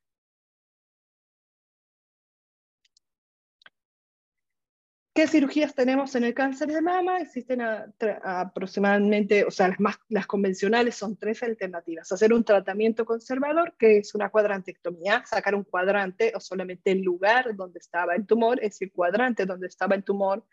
[5.13, 7.19] ¿Qué cirugías tenemos en el cáncer de mama?
[7.19, 12.13] Existen aproximadamente, o sea, las, más, las convencionales son tres alternativas.
[12.13, 17.57] Hacer un tratamiento conservador, que es una cuadrantectomía, sacar un cuadrante o solamente el lugar
[17.57, 20.47] donde estaba el tumor, es el cuadrante donde estaba el tumor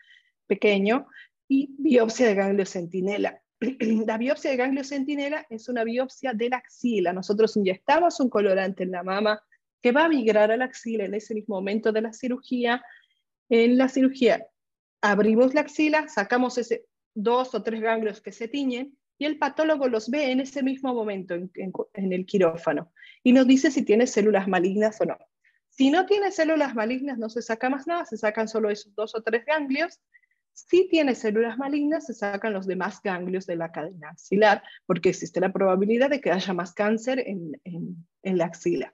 [0.48, 1.06] pequeño,
[1.48, 3.42] y biopsia de ganglio centinela.
[4.06, 7.12] La biopsia de ganglio centinela es una biopsia de la axila.
[7.12, 9.42] Nosotros inyectamos un colorante en la mama
[9.82, 12.82] que va a migrar a la axila en ese mismo momento de la cirugía.
[13.48, 14.46] En la cirugía
[15.00, 16.84] abrimos la axila, sacamos ese
[17.14, 20.94] dos o tres ganglios que se tiñen y el patólogo los ve en ese mismo
[20.94, 22.92] momento en, en, el quirófano
[23.24, 25.16] y nos dice si tiene células malignas o no.
[25.70, 29.14] Si no tiene células malignas, no se saca más nada, se sacan solo esos dos
[29.14, 30.00] o tres ganglios
[30.66, 35.40] si tiene células malignas, se sacan los demás ganglios de la cadena axilar, porque existe
[35.40, 37.52] la probabilidad de que haya más cáncer en,
[38.22, 38.92] la axila.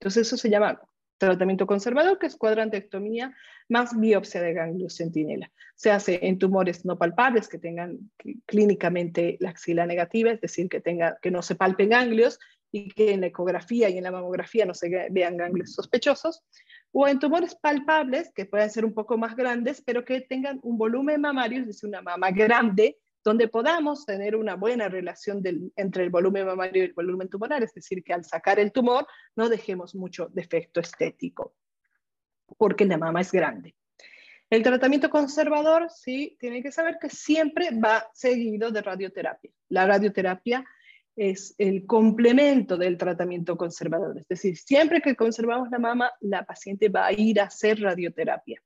[0.00, 0.80] Entonces eso se llama
[1.18, 3.34] tratamiento conservador, que es cuadrantectomía
[3.68, 5.52] más biopsia de ganglios centinela.
[5.76, 8.10] Se hace en tumores no palpables que tengan
[8.46, 12.40] clínicamente la axila negativa, es decir, que, no se palpen ganglios
[12.72, 16.42] y que en la ecografía y en la mamografía no se vean ganglios sospechosos,
[16.90, 20.78] o en tumores palpables, que pueden ser un poco más grandes, pero que tengan un
[20.78, 25.42] volumen mamario, es decir, una mama grande, donde podamos tener una buena relación
[25.76, 29.06] entre el volumen mamario y el volumen tumoral, es decir, que al sacar el tumor
[29.36, 31.54] no dejemos mucho defecto estético,
[32.56, 33.76] porque la mama es grande.
[34.50, 39.50] El tratamiento conservador, sí, tiene que saber que siempre va seguido de radioterapia.
[39.68, 40.64] La radioterapia
[41.16, 44.18] es el complemento del tratamiento conservador.
[44.18, 48.62] Es decir, siempre que conservamos la mama, la paciente va a ir a hacer radioterapia.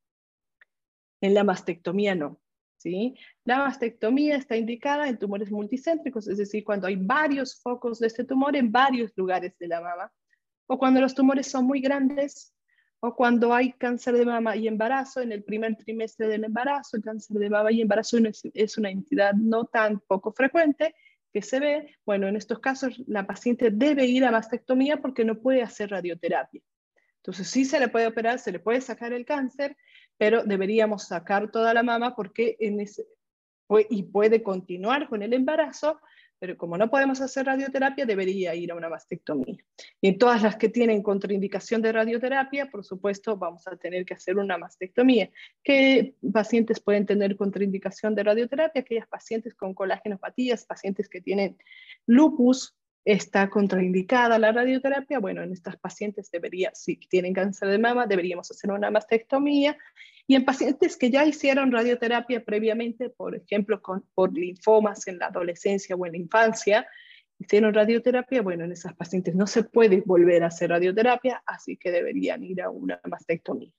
[1.21, 2.41] En la mastectomía no.
[2.77, 3.17] ¿sí?
[3.45, 8.25] La mastectomía está indicada en tumores multicéntricos, es decir, cuando hay varios focos de este
[8.25, 10.13] tumor en varios lugares de la mama,
[10.67, 12.53] o cuando los tumores son muy grandes,
[13.01, 16.97] o cuando hay cáncer de mama y embarazo en el primer trimestre del embarazo.
[16.97, 18.19] El cáncer de mama y embarazo
[18.55, 20.95] es una entidad no tan poco frecuente
[21.43, 25.63] se ve, bueno, en estos casos la paciente debe ir a mastectomía porque no puede
[25.63, 26.63] hacer radioterapia.
[27.19, 29.77] Entonces sí se le puede operar, se le puede sacar el cáncer,
[30.17, 33.05] pero deberíamos sacar toda la mama porque en ese,
[33.91, 36.01] y puede continuar con el embarazo,
[36.39, 39.57] pero como no podemos hacer radioterapia, debería ir a una mastectomía.
[40.01, 44.15] Y en todas las que tienen contraindicación de radioterapia, por supuesto, vamos a tener que
[44.15, 45.31] hacer una mastectomía.
[45.63, 48.83] ¿Qué pacientes pueden tener contraindicación de radioterapia?
[48.83, 51.57] Aquellas pacientes con colagenopatías, pacientes que tienen
[52.07, 52.77] lupus,
[53.07, 55.21] está contraindicada la radioterapia.
[55.21, 59.79] Bueno, en estas pacientes debería, si tienen cáncer de mama, deberíamos hacer una mastectomía
[60.27, 63.81] y en pacientes que ya hicieron radioterapia previamente, por ejemplo,
[64.15, 66.87] por linfomas en la adolescencia o en la infancia,
[67.39, 71.91] hicieron radioterapia, bueno, en esas pacientes no se puede volver a hacer radioterapia, así que
[71.91, 73.71] deberían ir a una mastectomía.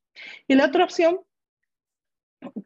[0.47, 1.19] Y la otra opción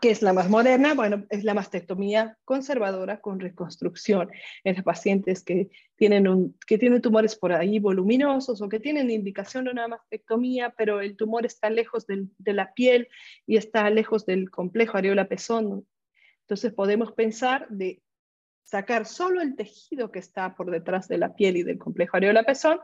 [0.02, 4.30] que es la más moderna, bueno, es la mastectomía conservadora con reconstrucción
[4.64, 9.66] en los pacientes que tienen, que tienen tumores por ahí voluminosos o que tienen indicación
[9.66, 13.08] de una mastectomía, pero el tumor está lejos de la piel
[13.46, 15.88] y está lejos del complejo areola-pezón.
[16.42, 18.02] Entonces podemos pensar de
[18.64, 22.80] sacar solo el tejido que está por detrás de la piel y del complejo areola-pezón,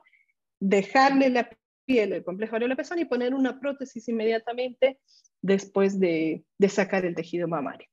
[0.59, 1.49] dejarle la
[1.87, 4.99] piel, el complejo areola-pezón y poner una prótesis inmediatamente
[5.41, 7.87] después de, sacar el tejido mamario.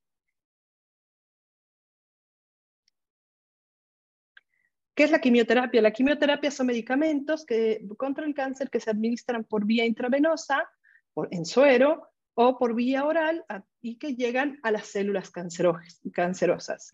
[4.95, 5.83] ¿Qué es la quimioterapia?
[5.83, 10.69] La quimioterapia son medicamentos que, contra el cáncer que se administran por vía intravenosa,
[11.31, 13.45] en suero, o por vía oral
[13.81, 16.91] y que llegan a las células cancerosas.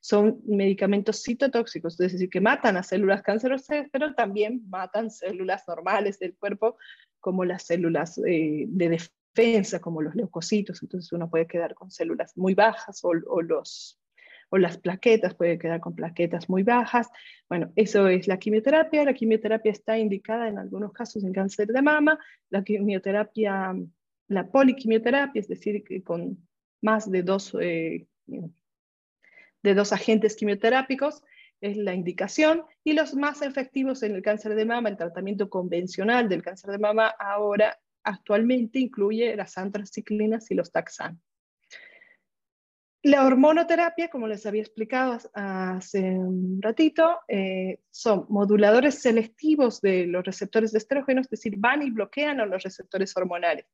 [0.00, 6.18] Son medicamentos citotóxicos, es decir, que matan a células cancerosas, pero también matan células normales
[6.18, 6.76] del cuerpo,
[7.20, 10.82] como las células eh, de defensa, como los leucocitos.
[10.82, 14.00] Entonces uno puede quedar con células muy bajas o, los
[14.48, 17.08] o las plaquetas, puede quedar con plaquetas muy bajas.
[17.48, 19.04] Bueno, eso es la quimioterapia.
[19.04, 22.16] La quimioterapia está indicada en algunos casos en cáncer de mama.
[22.50, 23.74] La quimioterapia
[24.28, 26.46] la poliquimioterapia, es decir, que con
[26.82, 31.22] más de dos, eh, de dos agentes quimioterápicos,
[31.60, 36.28] es la indicación, y los más efectivos en el cáncer de mama, el tratamiento convencional
[36.28, 41.20] del cáncer de mama ahora actualmente incluye las antraciclinas y los taxanos.
[43.02, 50.24] La hormonoterapia, como les había explicado hace un ratito, eh, son moduladores selectivos de los
[50.24, 53.66] receptores de estrógeno, es decir, van y bloquean a los receptores hormonales.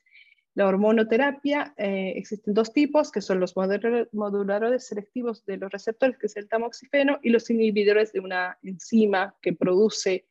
[0.54, 6.26] La hormonoterapia, eh, existen dos tipos, que son los moduladores selectivos de los receptores, que
[6.26, 10.26] es el tamoxifeno, y los inhibidores de una enzima que produce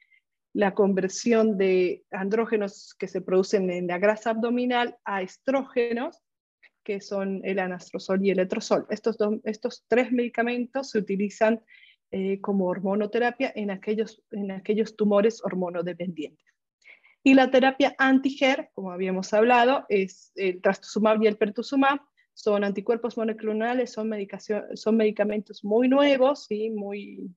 [0.53, 6.22] la conversión de andrógenos que se producen en la grasa abdominal a estrógenos,
[6.84, 8.86] que son el anastrozol y el letrozol.
[8.89, 11.61] Estos, estos tres medicamentos se utilizan
[12.11, 16.45] eh, como hormonoterapia en aquellos, en aquellos tumores hormonodependientes.
[17.24, 21.99] Y la terapia anti-HER, como habíamos hablado, es el trastuzumab y el pertuzumab,
[22.34, 24.11] son anticuerpos monoclonales, son,
[24.74, 27.30] son medicamentos muy nuevos, y muy,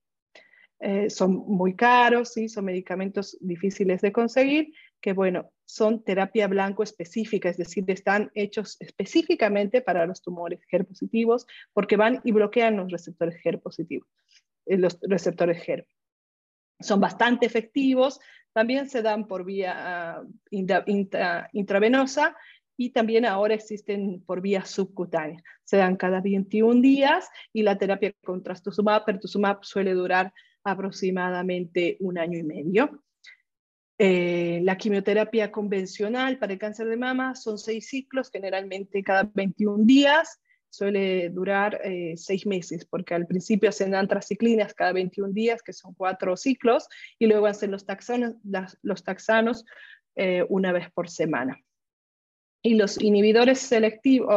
[0.81, 2.49] eh, son muy caros, ¿sí?
[2.49, 8.77] son medicamentos difíciles de conseguir, que bueno, son terapia blanco específica, es decir, están hechos
[8.81, 14.09] específicamente para los tumores HER positivos, porque van y bloquean los receptores HER positivos,
[14.67, 15.87] eh, los receptores HER.
[16.85, 18.21] Son bastante efectivos,
[18.53, 20.23] también se dan por vía ah,
[21.53, 22.37] intravenosa
[22.77, 25.43] y también ahora existen por vía subcutánea.
[25.65, 30.33] Se dan cada 21 días y la terapia con trastuzumab, pertuzumab suele durar
[30.63, 33.03] aproximadamente un año y medio.
[33.97, 39.85] Eh, la quimioterapia convencional para el cáncer de mama son seis ciclos, generalmente cada 21
[39.85, 40.41] días
[40.75, 45.95] suele durar eh, seis meses, porque al principio hacen antraciclinas cada 21 días, que son
[45.95, 48.35] cuatro ciclos, y luego hacen los taxanos,
[48.83, 49.65] los taxanos
[50.17, 51.59] eh, una vez por semana.
[52.63, 54.35] Y los inhibidores selectivos,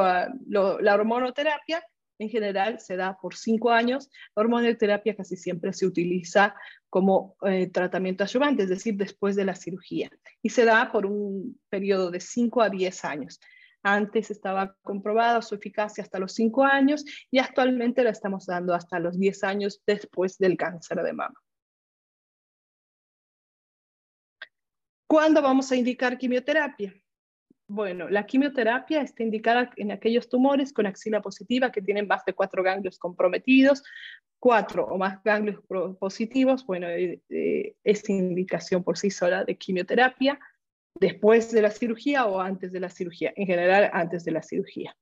[0.47, 1.81] la hormonoterapia,
[2.19, 4.09] en general se da por cinco años.
[4.35, 6.55] La hormonoterapia casi siempre se utiliza
[6.89, 10.09] como eh, tratamiento ayudante, es decir, después de la cirugía.
[10.41, 13.39] Y se da por un periodo de cinco a 10 años.
[13.83, 18.99] Antes estaba comprobada su eficacia hasta los 5 años y actualmente la estamos dando hasta
[18.99, 21.35] los 10 años después del cáncer de mama.
[25.07, 26.93] ¿Cuándo vamos a indicar quimioterapia?
[27.69, 32.33] Bueno, la quimioterapia está indicada en aquellos tumores con axila positiva que tienen más de
[32.33, 33.83] cuatro ganglios comprometidos,
[34.39, 35.61] cuatro o más ganglios
[35.99, 40.39] positivos, bueno, eh, eh, es indicación por sí sola de quimioterapia
[40.99, 44.95] después de la cirugía o antes de la cirugía, en general antes de la cirugía.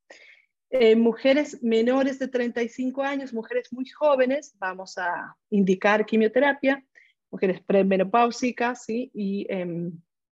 [0.69, 6.83] Eh, mujeres menores de 35 años, mujeres muy jóvenes, vamos a indicar quimioterapia,
[7.31, 9.11] mujeres premenopáusicas ¿sí?
[9.13, 9.91] y em,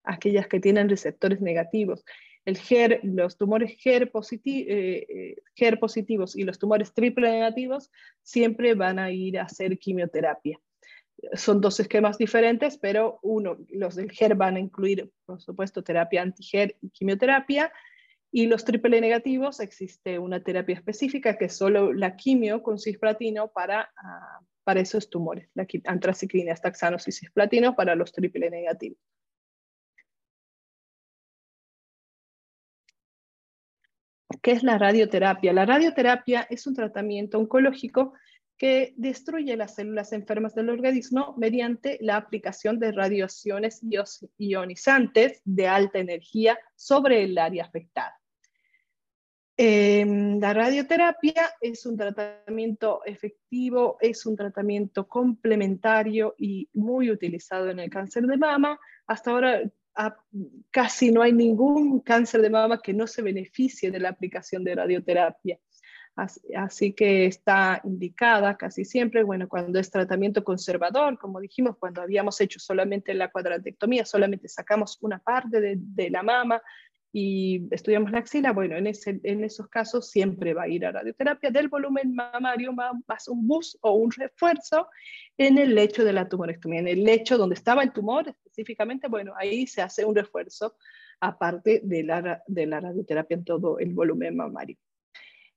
[0.04, 2.04] aquellas que tienen receptores negativos.
[2.46, 4.10] GER, los tumores GER,
[4.44, 7.90] eh, eh, positivos y los tumores triple negativos
[8.22, 10.58] siempre van a ir a hacer quimioterapia
[11.34, 16.22] son dos esquemas diferentes, pero uno, los del GER van a incluir, por supuesto, terapia
[16.22, 17.72] anti-GER y quimioterapia,
[18.30, 23.48] y los triple negativos existe una terapia específica que es solo la quimio con cisplatino
[23.48, 28.98] para, ah, para esos tumores, la antraciclina, taxanos y cisplatino para los triple negativos.
[34.42, 35.52] ¿Qué es la radioterapia?
[35.52, 38.12] La radioterapia es un tratamiento oncológico
[38.58, 43.80] que destruye las células enfermas del organismo mediante la aplicación de radiaciones
[44.36, 48.18] ionizantes de alta energía sobre el área afectada.
[49.60, 57.80] Em, la radioterapia es un tratamiento efectivo, es un tratamiento complementario y muy utilizado en
[57.80, 58.78] el cáncer de mama.
[59.06, 59.62] Hasta ahora
[60.70, 64.76] casi no hay ningún cáncer de mama que no se beneficie de la aplicación de
[64.76, 65.58] radioterapia.
[66.56, 72.40] Así, que está indicada casi siempre, bueno, cuando es tratamiento conservador, como dijimos, cuando habíamos
[72.40, 76.60] hecho solamente la cuadrantectomía, solamente sacamos una parte de, la mama
[77.12, 78.88] y estudiamos la axila, bueno, en,
[79.44, 83.92] esos casos siempre va a ir a radioterapia del volumen mamario más un bus o
[83.92, 84.88] un refuerzo
[85.36, 89.34] en el lecho de la tumorectomía, en el lecho donde estaba el tumor específicamente, bueno,
[89.36, 90.74] ahí se hace un refuerzo
[91.20, 94.76] aparte de la radioterapia en todo el volumen mamario.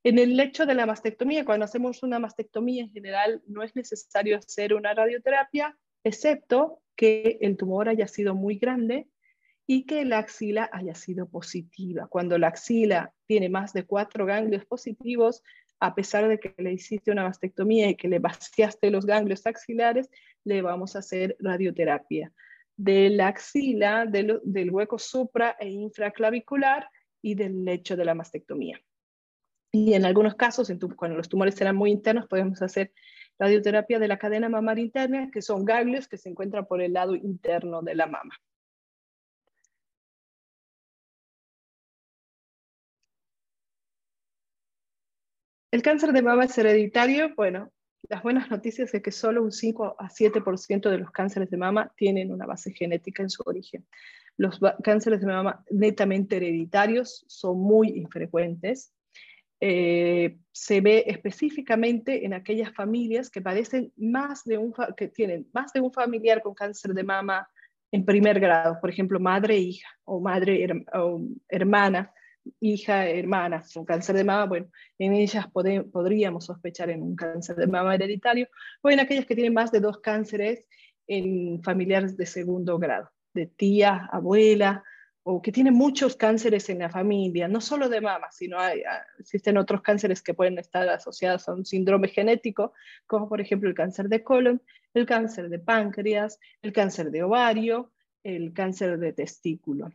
[0.03, 4.37] En el hecho de la mastectomía, cuando hacemos una mastectomía en general, no es necesario
[4.37, 9.07] hacer una radioterapia, excepto que el tumor haya sido muy grande
[9.67, 12.07] y que la axila haya sido positiva.
[12.07, 15.43] Cuando la axila tiene más de cuatro ganglios positivos,
[15.79, 20.09] a pesar de que le hiciste una mastectomía y que le vaciaste los ganglios axilares,
[20.43, 22.31] le vamos a hacer radioterapia
[22.83, 26.89] de la axila, del, hueco supra e infraclavicular
[27.21, 28.81] y del lecho de la mastectomía.
[29.73, 32.91] Y en algunos casos, cuando los tumores serán muy internos, podemos hacer
[33.39, 37.15] radioterapia de la cadena mamaria interna, que son ganglios que se encuentran por el lado
[37.15, 38.35] interno de la mama.
[45.71, 47.33] El cáncer de mama es hereditario.
[47.35, 47.71] Bueno,
[48.09, 51.93] las buenas noticias es que solo un 5 a 7% de los cánceres de mama
[51.95, 53.87] tienen una base genética en su origen.
[54.35, 58.93] Los cánceres de mama netamente hereditarios son muy infrecuentes.
[59.63, 65.71] Eh, se ve específicamente en aquellas familias que padecen más de un que tienen más
[65.71, 67.47] de un familiar con cáncer de mama
[67.91, 72.11] en primer grado, por ejemplo, madre e hija o madre o hermana
[72.59, 77.67] hija, hermana con cáncer de mama, bueno, en ellas podríamos sospechar en un cáncer de
[77.67, 78.47] mama hereditario,
[78.81, 80.65] o en aquellas que tienen más de dos cánceres
[81.07, 84.83] en familiares de segundo grado, de tía, abuela,
[85.23, 89.05] o que tienen muchos cánceres en la familia, no solo de mama, sino hay, ah,
[89.19, 92.73] existen otros cánceres que pueden estar asociados a un síndrome genético,
[93.05, 94.61] como por ejemplo el cáncer de colon,
[94.93, 97.91] el cáncer de páncreas, el cáncer de ovario,
[98.23, 99.91] el cáncer de testículo.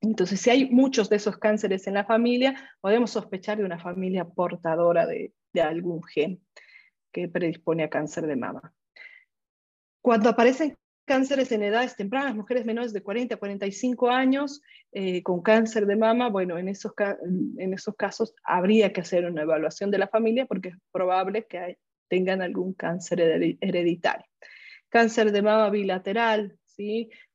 [0.00, 4.24] Entonces, si hay muchos de esos cánceres en la familia, podemos sospechar de una familia
[4.24, 6.40] portadora de, algún gen
[7.12, 8.72] que predispone a cáncer de mama.
[10.00, 10.78] Cuando aparecen
[11.10, 15.96] cánceres en edades tempranas, mujeres menores de 40 a 45 años eh, con cáncer de
[15.96, 16.92] mama, bueno, en esos,
[17.58, 21.78] en esos casos habría que hacer una evaluación de la familia porque es probable que
[22.08, 23.20] tengan algún cáncer
[23.60, 24.26] hereditario.
[24.88, 26.56] Cáncer de mama bilateral,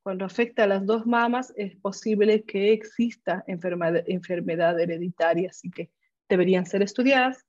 [0.02, 5.90] cuando afecta a las dos mamas es posible que exista enfermedad, hereditaria, así que
[6.28, 7.45] deberían ser estudiadas.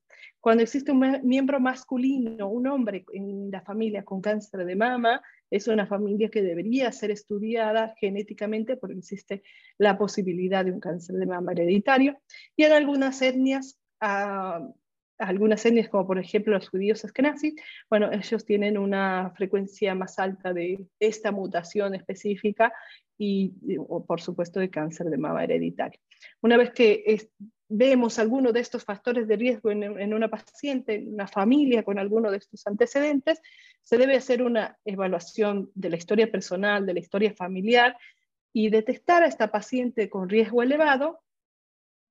[0.47, 5.21] Cuando existe un miembro masculino, un hombre en la familia con cáncer de mama,
[5.51, 9.43] es una familia que debería ser estudiada genéticamente porque existe
[9.77, 12.17] la posibilidad de un cáncer de mama hereditario.
[12.55, 14.65] Y en algunas etnias ah,
[15.17, 17.55] algunas etnias, como por ejemplo los judíos eskenazis,
[17.89, 22.71] bueno, ellos tienen una frecuencia más alta de esta mutación específica
[23.17, 23.49] y,
[24.07, 25.99] por supuesto, de cáncer de mama hereditario.
[26.41, 27.03] Una vez que
[27.69, 32.31] vemos alguno de estos factores de riesgo en, una paciente, en una familia con alguno
[32.31, 33.41] de estos antecedentes,
[33.83, 37.97] se debe hacer una evaluación de la historia personal, de la historia familiar
[38.53, 41.19] y detectar a esta paciente con riesgo elevado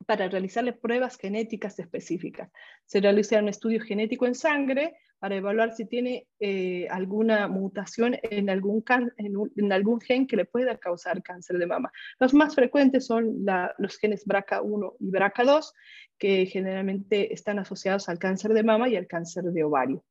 [0.07, 2.51] para realizarle pruebas genéticas específicas.
[2.85, 8.51] Se realiza un estudio genético en sangre para evaluar si tiene eh, alguna mutación en
[8.51, 8.85] algún,
[9.17, 11.93] en, algún gen que le pueda causar cáncer de mama.
[12.19, 13.45] Los más frecuentes son
[13.79, 15.73] los genes BRCA1 y BRCA2,
[16.19, 20.05] que generalmente están asociados al cáncer de mama y al cáncer de ovario.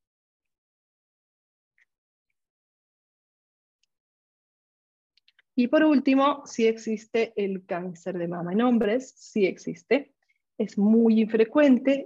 [5.58, 10.14] Y por último, si existe el cáncer de mama en hombres, sí existe.
[10.58, 12.06] Es muy infrecuente,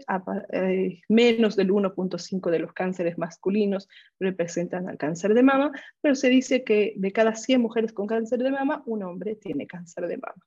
[0.52, 3.88] eh, menos del 1.5 de los cánceres masculinos
[4.20, 5.72] representan al cáncer de mama,
[6.02, 9.68] pero se dice que de cada 100 mujeres con cáncer de mama, un hombre tiene
[9.68, 10.46] cáncer de mama.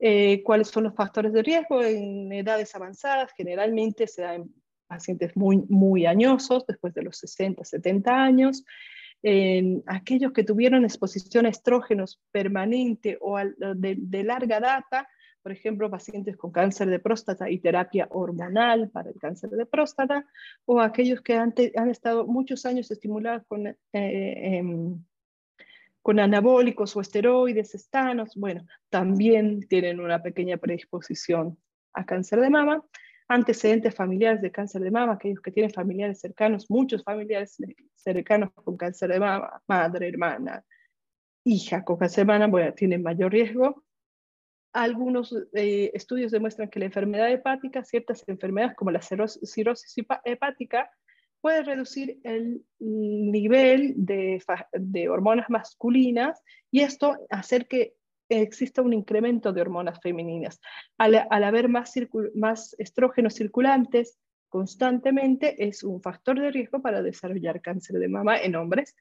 [0.00, 1.80] Eh, ¿Cuáles son los factores de riesgo?
[1.82, 4.52] En edades avanzadas, generalmente se da en
[4.88, 8.64] pacientes muy, muy añosos, después de los 60, 70 años,
[9.22, 15.08] en aquellos que tuvieron exposición a estrógenos permanente o de, larga data,
[15.42, 20.26] por ejemplo, pacientes con cáncer de próstata y terapia hormonal para el cáncer de próstata,
[20.64, 25.04] o aquellos que han, han estado muchos años estimulados con, eh, em,
[26.00, 31.58] con anabólicos o esteroides, estanos, bueno, también tienen una pequeña predisposición
[31.92, 32.84] a cáncer de mama
[33.32, 37.56] antecedentes familiares de cáncer de mama, aquellos que tienen familiares cercanos, muchos familiares
[37.94, 40.64] cercanos con cáncer de mama, madre, hermana,
[41.44, 43.84] hija con cáncer de mama, bueno, tienen mayor riesgo.
[44.72, 49.94] Algunos eh, estudios demuestran que la enfermedad hepática, ciertas enfermedades como la cirrosis
[50.24, 50.90] hepática,
[51.42, 54.40] puede reducir el nivel de,
[55.10, 57.94] hormonas masculinas y esto hacer que
[58.28, 60.60] exista un incremento de hormonas femeninas.
[60.96, 61.14] Al,
[61.44, 64.18] haber más estrógenos circulantes
[64.48, 68.94] constantemente, es un factor de riesgo para desarrollar cáncer de mama en hombres.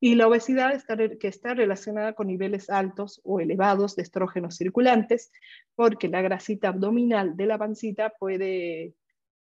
[0.00, 5.32] Y la obesidad está, que está relacionada con niveles altos o elevados de estrógenos circulantes,
[5.74, 8.94] porque la grasita abdominal de la pancita puede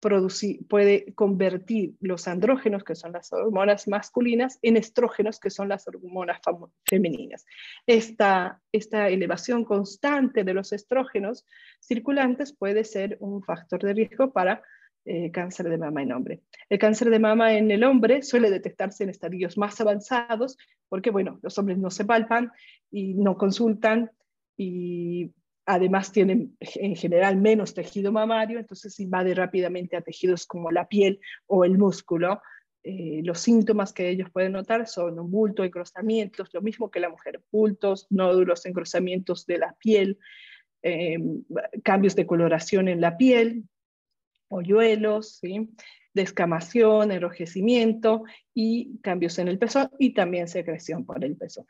[0.00, 5.88] producir, puede convertir los andrógenos, que son las hormonas masculinas, en estrógenos, que son las
[5.88, 6.40] hormonas
[6.84, 7.44] femeninas.
[7.86, 11.44] Esta, esta elevación constante de los estrógenos
[11.80, 14.62] circulantes puede ser un factor de riesgo para
[15.08, 16.40] eh, cáncer de mama en hombre.
[16.68, 21.38] El cáncer de mama en el hombre suele detectarse en estadios más avanzados porque, bueno,
[21.42, 22.50] los hombres no se palpan
[22.90, 24.10] y no consultan
[24.56, 25.32] y
[25.64, 31.20] además tienen en general menos tejido mamario, entonces invade rápidamente a tejidos como la piel
[31.46, 32.40] o el músculo.
[32.82, 37.10] Eh, los síntomas que ellos pueden notar son un bulto, engrosamientos, lo mismo que la
[37.10, 40.18] mujer, bultos, nódulos, engrosamientos de la piel,
[40.82, 41.44] em,
[41.84, 43.68] cambios de coloración en la piel,
[44.48, 45.70] hoyuelos, ¿sí?
[46.16, 48.24] descamación, enrojecimiento
[48.54, 51.66] y cambios en el peso y también secreción por el peso.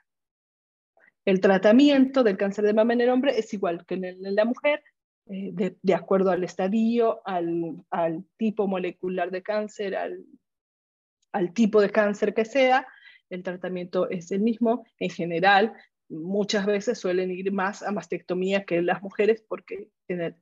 [1.24, 4.84] El tratamiento del cáncer de mama en el hombre es igual que en, la mujer,
[5.26, 12.44] eh, de, acuerdo al estadio, al, tipo molecular de cáncer, al, tipo de cáncer que
[12.44, 12.86] sea,
[13.28, 14.86] el tratamiento es el mismo.
[15.00, 15.72] En general,
[16.08, 19.88] muchas veces suelen ir más a mastectomía que las mujeres porque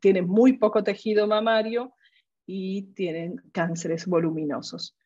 [0.00, 1.94] tienen, muy poco tejido mamario
[2.46, 4.96] y tienen cánceres voluminosos.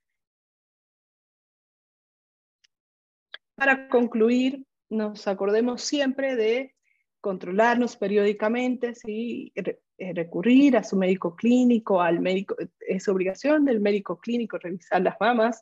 [3.55, 6.75] Para concluir, nos acordemos siempre de
[7.21, 9.53] controlarnos periódicamente, ¿sí?
[9.57, 15.17] Eh, recurrir a su médico clínico, al médico, es obligación del médico clínico revisar las
[15.19, 15.61] mamas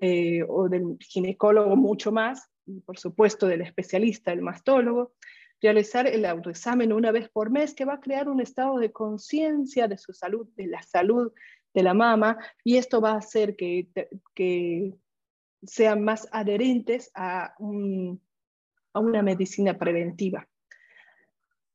[0.00, 5.12] eh, o del ginecólogo mucho más, y por supuesto del especialista, el mastólogo,
[5.60, 9.88] realizar el autoexamen una vez por mes que va a crear un estado de conciencia
[9.88, 11.32] de su salud, de la salud
[11.74, 13.88] de la mama, y esto va a hacer que,
[14.34, 14.94] que
[15.62, 17.54] sean más adherentes a
[18.92, 20.48] a una medicina preventiva.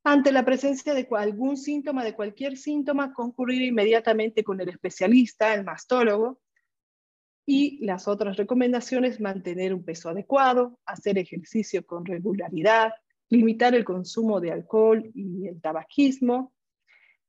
[0.03, 5.63] Ante la presencia de algún síntoma, de cualquier síntoma, concurrir inmediatamente con el especialista, el
[5.63, 6.41] mastólogo.
[7.45, 12.93] Y las otras recomendaciones, mantener un peso adecuado, hacer ejercicio con regularidad,
[13.33, 16.53] limitar el consumo de alcohol y el tabaquismo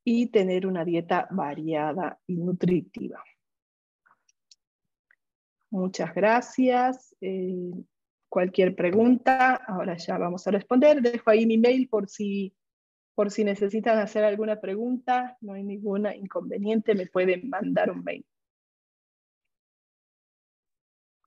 [0.05, 3.25] y tener una dieta variada y nutritiva.
[5.71, 7.17] Muchas gracias.
[7.23, 7.73] Eh,
[8.29, 11.01] cualquier pregunta, ahora ya vamos a responder.
[11.01, 12.55] Dejo ahí mi mail por si,
[13.15, 18.27] por si necesitan hacer alguna pregunta, no hay ninguna inconveniente, me pueden mandar un mail.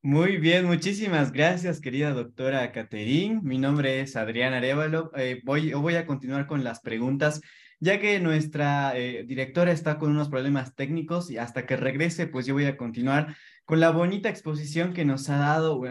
[0.03, 3.41] Muy bien, muchísimas gracias, querida doctora Caterín.
[3.43, 5.11] Mi nombre es Adrián Arevalo.
[5.17, 7.41] Eh, voy, voy a continuar con las preguntas,
[7.79, 12.45] ya que nuestra eh, directora está con unos problemas técnicos y hasta que regrese, pues
[12.45, 13.35] yo voy a continuar
[13.65, 15.81] con la bonita exposición que nos ha dado,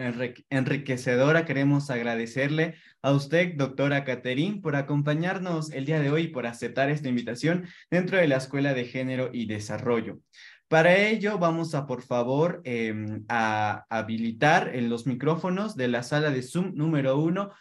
[0.48, 6.46] enriquecedora, queremos agradecerle a usted, doctora Caterín, por acompañarnos el día de hoy y por
[6.46, 10.20] aceptar esta invitación dentro de la Escuela de Género y Desarrollo.
[10.68, 16.30] Para ello, vamos a, por favor, em, a habilitar en los micrófonos de la sala
[16.30, 17.52] de Zoom número uno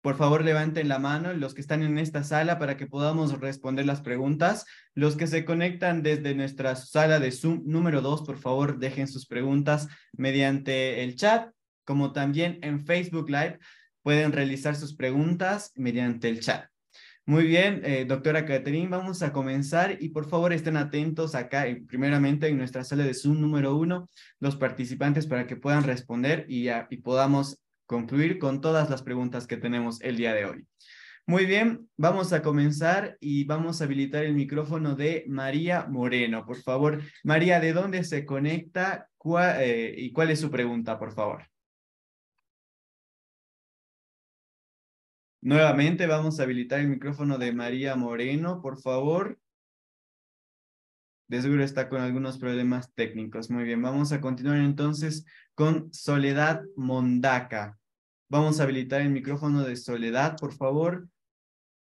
[0.00, 3.84] por favor, levanten la mano los que están en esta sala para que podamos responder
[3.84, 4.64] las preguntas.
[4.94, 9.26] Los que se conectan desde nuestra sala de Zoom número 2, por favor, dejen sus
[9.26, 11.50] preguntas mediante el chat,
[11.84, 13.58] como también en Facebook Live
[14.02, 16.70] pueden realizar sus preguntas mediante el chat.
[17.28, 22.48] Muy bien, eh, doctora Catherine, vamos a comenzar y por favor estén atentos acá, primeramente
[22.48, 24.08] en nuestra sala de Zoom número uno,
[24.40, 26.70] los participantes para que puedan responder y,
[27.02, 30.66] podamos concluir con todas las preguntas que tenemos el día de hoy.
[31.26, 36.46] Muy bien, vamos a comenzar y vamos a habilitar el micrófono de María Moreno.
[36.46, 39.10] Por favor, María, ¿de dónde se conecta
[39.58, 41.42] eh, y cuál es su pregunta, por favor?
[45.48, 49.40] Nuevamente vamos a habilitar el micrófono de María Moreno, por favor.
[51.26, 53.48] De seguro está con algunos problemas técnicos.
[53.48, 55.24] Muy bien, vamos a continuar entonces
[55.54, 57.78] con Soledad Mondaca.
[58.28, 61.08] Vamos a habilitar el micrófono de Soledad, por favor,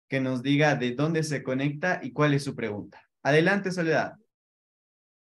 [0.10, 3.08] que nos diga de dónde se conecta y cuál es su pregunta.
[3.22, 4.16] Adelante, Soledad.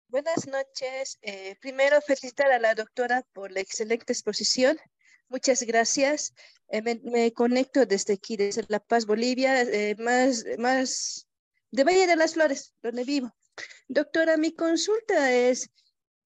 [0.07, 1.19] Buenas noches.
[1.23, 4.79] Eh, primero, felicitar a la doctora por la excelente exposición.
[5.29, 6.33] Muchas gracias.
[6.69, 11.27] Eh, me, conecto desde aquí, desde La Paz, Bolivia, eh, más, más
[11.71, 13.35] de Valle de las Flores, donde vivo.
[13.89, 15.71] Doctora, mi consulta es,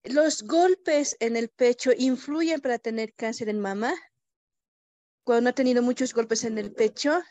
[0.03, 3.93] ¿los golpes en el pecho influyen para tener cáncer en mama?
[5.23, 7.21] cuando ha tenido muchos golpes en el pecho,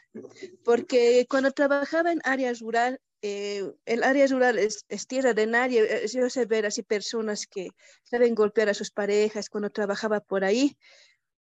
[0.64, 6.06] porque cuando trabajaba en área rural, eh, el área rural es, tierra de nadie.
[6.12, 7.68] Yo sé ver así personas que
[8.02, 10.76] saben golpear a sus parejas cuando trabajaba por ahí.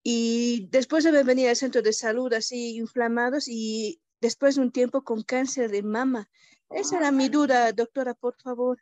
[0.08, 5.02] Y después de venir al centro de salud así inflamados y después de un tiempo
[5.02, 6.30] con cáncer de mama.
[6.70, 8.80] Esa era mi duda, doctora, por favor.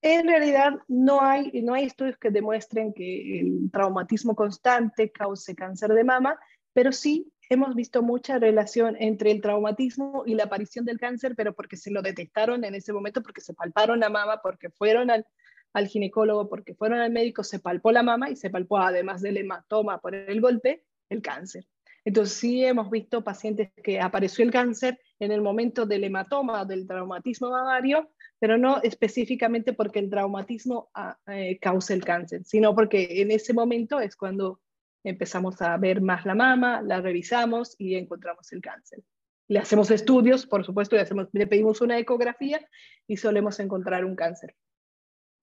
[0.00, 5.92] En realidad no hay, no hay estudios que demuestren que el traumatismo constante cause cáncer
[5.92, 6.40] de mama,
[6.72, 11.52] pero sí hemos visto mucha relación entre el traumatismo y la aparición del cáncer, pero
[11.52, 15.26] porque se lo detectaron en ese momento, porque se palparon la mama, porque fueron al,
[15.74, 19.36] al ginecólogo porque fueron al médico, se palpó la mama y se palpó además del
[19.36, 21.66] hematoma por el golpe, el cáncer.
[22.04, 26.86] Entonces sí hemos visto pacientes que apareció el cáncer en el momento del hematoma, del
[26.86, 33.22] traumatismo mamario, pero no específicamente porque el traumatismo ah, eh, causa el cáncer, sino porque
[33.22, 34.60] en ese momento es cuando
[35.02, 39.02] empezamos a ver más la mama, la revisamos y encontramos el cáncer.
[39.48, 40.96] Le hacemos estudios, por supuesto,
[41.32, 42.60] le, pedimos una ecografía
[43.06, 44.54] y solemos encontrar un cáncer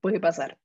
[0.02, 0.58] puede pasar.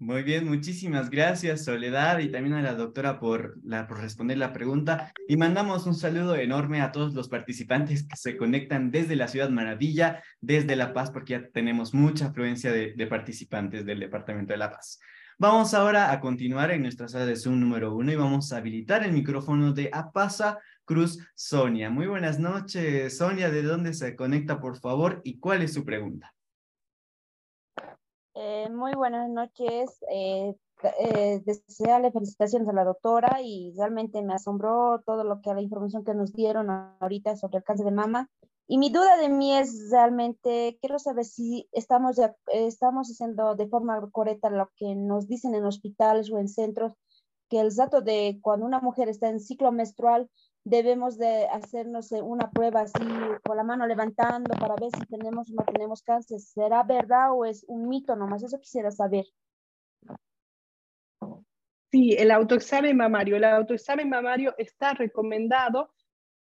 [0.00, 4.52] Muy bien, muchísimas gracias Soledad y también a la doctora por, la, por responder la
[4.52, 9.26] pregunta y mandamos un saludo enorme a todos los participantes que se conectan desde la
[9.26, 14.52] Ciudad Maravilla, desde La Paz, porque ya tenemos mucha afluencia de, de participantes del Departamento
[14.52, 15.00] de La Paz.
[15.36, 19.04] Vamos ahora a continuar en nuestra sala de Zoom número uno y vamos a habilitar
[19.04, 21.90] el micrófono de Apasa Cruz Sonia.
[21.90, 25.20] Muy buenas noches, Sonia, ¿de dónde se conecta, por favor?
[25.24, 26.32] ¿Y cuál es su pregunta?
[28.40, 29.98] Eh, muy buenas noches.
[30.12, 30.54] Eh,
[31.00, 36.04] eh, desearle felicitaciones a la doctora y realmente me asombró todo lo que la información
[36.04, 38.30] que nos dieron ahorita sobre el cáncer de mama.
[38.68, 44.08] Y mi duda de mí es realmente, quiero saber si estamos, estamos haciendo de forma
[44.12, 46.94] correcta lo que nos dicen en hospitales o en centros,
[47.48, 50.30] que el dato de cuando una mujer está en ciclo menstrual
[50.68, 53.04] debemos de hacernos eh, una prueba así
[53.42, 56.40] con la mano levantando para ver si tenemos o no tenemos cáncer.
[56.40, 58.42] ¿Será verdad o es un mito nomás?
[58.42, 59.24] Eso quisiera saber.
[61.90, 63.36] Sí, el autoexamen mamario.
[63.36, 65.90] El autoexamen mamario está recomendado.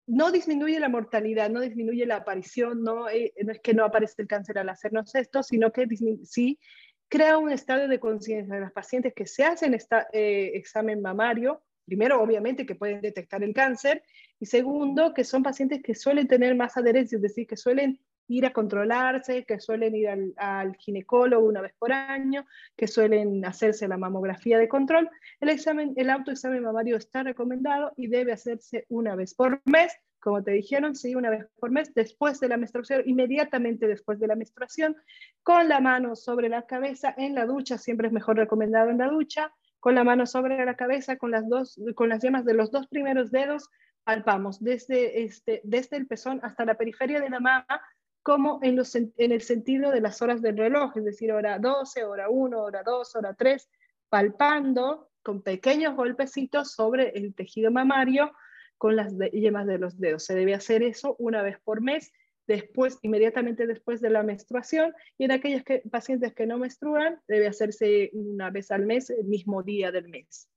[0.06, 4.22] No disminuye la mortalidad, no disminuye la aparición, no, eh, no es que no aparece
[4.22, 5.88] el cáncer al hacernos esto, sino que
[6.24, 6.60] sí
[7.08, 11.62] crea un estado de conciencia de las pacientes que se hacen este examen mamario
[11.92, 14.02] primero, obviamente, que pueden detectar el cáncer,
[14.40, 18.46] y segundo, que son pacientes que suelen tener más adherencia, es decir, que suelen ir
[18.46, 22.46] a controlarse, que suelen ir al, ginecólogo una vez por año,
[22.78, 25.10] que suelen hacerse la mamografía de control.
[25.42, 30.42] El, examen, el autoexamen mamario está recomendado y debe hacerse una vez por mes, como
[30.42, 34.38] te dijeron, sí, una vez por mes, después de la menstruación, inmediatamente después de la
[34.38, 34.96] menstruación,
[35.44, 39.10] con la mano sobre la cabeza en la ducha, siempre es mejor recomendado en la
[39.10, 39.52] ducha,
[39.82, 42.88] con la mano sobre la cabeza, con las, dos, con las yemas de los dos
[42.88, 43.68] primeros dedos,
[44.04, 47.82] palpamos desde, este, desde el pezón hasta la periferia de la mama,
[48.22, 52.06] como en, los, en el sentido de las horas del reloj, es decir, hora 12,
[52.06, 53.70] hora 1, hora 2, hora 3,
[54.08, 58.32] palpando con pequeños golpecitos sobre el tejido mamario
[58.78, 60.26] con las yemas de los dedos.
[60.26, 62.12] Se debe hacer eso una vez por mes
[62.52, 68.10] después, inmediatamente después de la menstruación, y en aquellos pacientes que no menstruan, debe hacerse
[68.14, 70.50] una vez al mes, el mismo día del mes.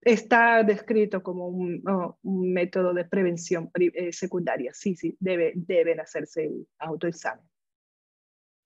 [0.00, 1.82] Está descrito como un,
[2.22, 4.72] método de prevención eh, secundaria.
[4.72, 7.44] Sí, sí, debe, deben hacerse autoexamen.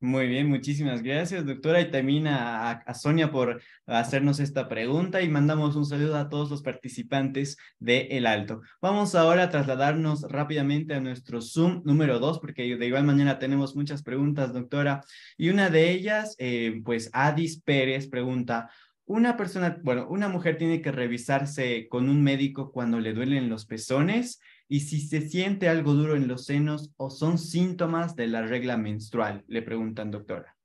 [0.03, 5.77] Muy bien, muchísimas gracias, doctora, y también a, Sonia por hacernos esta pregunta y mandamos
[5.77, 8.63] un saludo a todos los participantes de El Alto.
[8.81, 13.77] Vamos ahora a trasladarnos rápidamente a nuestro Zoom número dos, porque de igual manera tenemos
[13.77, 15.03] muchas preguntas, doctora,
[15.37, 18.71] y una de ellas, eh, pues Adis Pérez pregunta,
[19.05, 23.67] una persona, bueno, una mujer tiene que revisarse con un médico cuando le duelen los
[23.67, 24.41] pezones
[24.73, 28.79] y si se siente algo duro en los senos o son síntomas de la regla
[28.79, 30.57] menstrual, le preguntan doctora.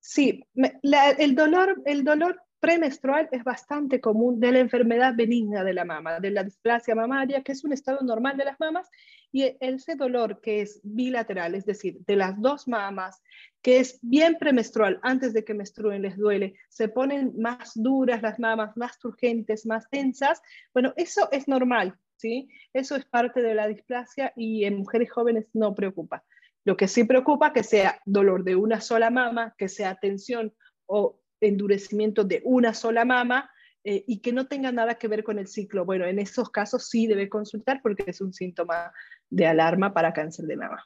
[0.00, 5.84] Sí, el, dolor, el dolor premenstrual es bastante común de la enfermedad benigna de la
[5.84, 8.88] mama, de la displasia mamaria, que es un estado normal de las mamas,
[9.30, 13.20] y ese dolor que es bilateral, es decir, de las dos mamas,
[13.60, 18.38] que es bien premenstrual, antes de que menstruen les duele, se ponen más duras las
[18.38, 20.40] mamas, más turgentes, más tensas,
[20.72, 22.48] bueno, eso es normal, ¿sí?
[22.72, 26.24] Eso es parte de la displasia y en mujeres jóvenes no preocupa.
[26.64, 30.52] Lo que sí preocupa que sea dolor de una sola mama, que sea tensión
[30.86, 33.50] o endurecimiento de una sola mama
[33.84, 35.84] eh, y que no tenga nada que ver con el ciclo.
[35.84, 38.92] Bueno, en esos casos sí debe consultar porque es un síntoma
[39.30, 40.84] de alarma para cáncer de mama.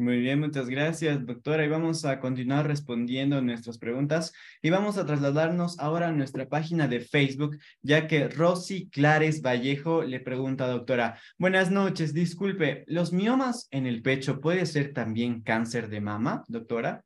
[0.00, 1.62] Muy bien, muchas gracias, doctora.
[1.62, 4.32] Y vamos a continuar respondiendo nuestras preguntas
[4.62, 10.02] y vamos a trasladarnos ahora a nuestra página de Facebook, ya que Rosy Clares Vallejo
[10.02, 15.90] le pregunta, doctora, buenas noches, disculpe, ¿los miomas en el pecho puede ser también cáncer
[15.90, 17.04] de mama, doctora?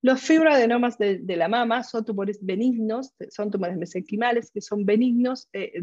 [0.00, 5.74] Los fibroadenomas de, la mama son tumores benignos, son tumores mesenquimales que son benignos, eh,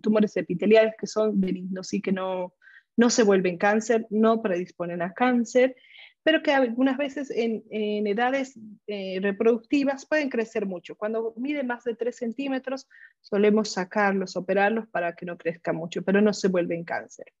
[0.00, 2.54] tumores epiteliales que son benignos y que no,
[3.00, 5.74] no se vuelven cáncer, no predisponen a cáncer,
[6.22, 7.64] pero que algunas veces en,
[8.06, 10.96] edades eh, reproductivas pueden crecer mucho.
[10.96, 12.86] Cuando miden más de 3 centímetros,
[13.22, 17.32] solemos sacarlos, operarlos para que no crezca mucho, pero no se vuelven cáncer.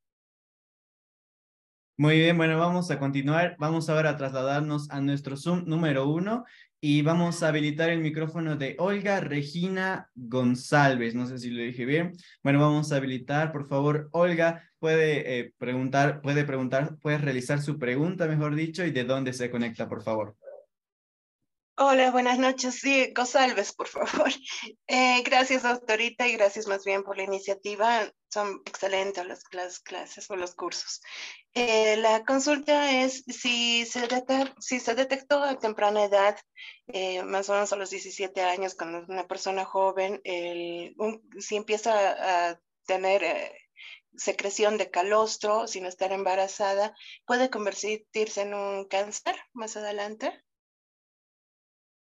[1.98, 3.56] Muy bien, bueno, vamos a continuar.
[3.58, 6.46] Vamos ahora a trasladarnos a nuestro Zoom número uno
[6.80, 11.14] y vamos a habilitar el micrófono de Olga Regina González.
[11.14, 12.12] No sé si lo dije bien.
[12.42, 17.78] Bueno, vamos a habilitar, por favor, Olga, puede eh, preguntar, puede preguntar, puede realizar su
[17.78, 20.36] pregunta, mejor dicho, y de dónde se conecta, por favor.
[21.82, 22.74] Hola, buenas noches.
[22.74, 24.30] Sí, González, por favor.
[24.86, 28.12] Eh, gracias, doctorita, y gracias más bien por la iniciativa.
[28.28, 31.00] Son excelentes las, clases o los cursos.
[31.54, 34.06] Eh, la consulta es si se,
[34.58, 36.36] si se detectó a temprana edad,
[36.88, 40.20] eh, más o menos a los 17 años, cuando una persona joven,
[41.38, 43.22] si empieza a tener
[44.16, 46.94] secreción de calostro sin estar embarazada,
[47.26, 50.32] puede convertirse en un cáncer más adelante.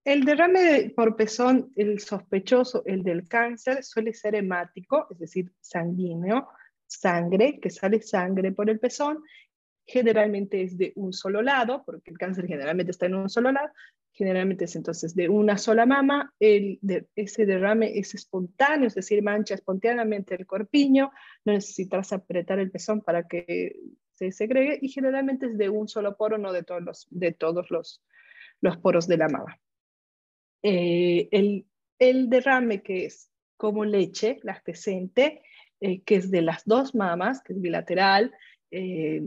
[0.04, 6.48] El derrame por pezón, el sospechoso, el del cáncer, suele ser hemático, es decir, sanguíneo,
[6.88, 9.24] sangre, que sale sangre por el pezón.
[9.92, 13.70] Generalmente es de un solo lado, porque el cáncer generalmente está en un solo lado.
[14.12, 16.32] Generalmente es entonces de una sola mama.
[16.40, 16.80] El,
[17.16, 21.12] ese derrame es espontáneo, es decir, mancha espontáneamente el corpiño.
[21.44, 23.78] No necesitas apretar el pezón para que
[24.14, 24.78] se segregue.
[24.80, 28.04] Y generalmente es de un solo poro, no de todos los, de todos los,
[28.62, 29.60] los poros de la mama.
[30.62, 31.66] Eh, el,
[31.98, 35.42] el, derrame que es como leche lactescente,
[35.82, 38.36] eh, que es de las dos mamas, que es bilateral,
[38.70, 39.24] eh,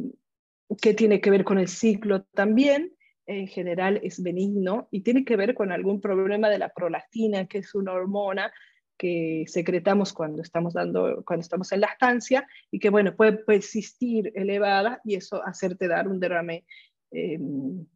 [0.81, 2.93] que tiene que ver con el ciclo también,
[3.27, 7.59] en general es benigno y tiene que ver con algún problema de la prolactina, que
[7.59, 8.53] es una hormona
[8.99, 15.01] que secretamos cuando estamos, dando, cuando estamos en lactancia y que bueno, puede persistir elevada
[15.05, 16.65] y eso hacerte dar un derrame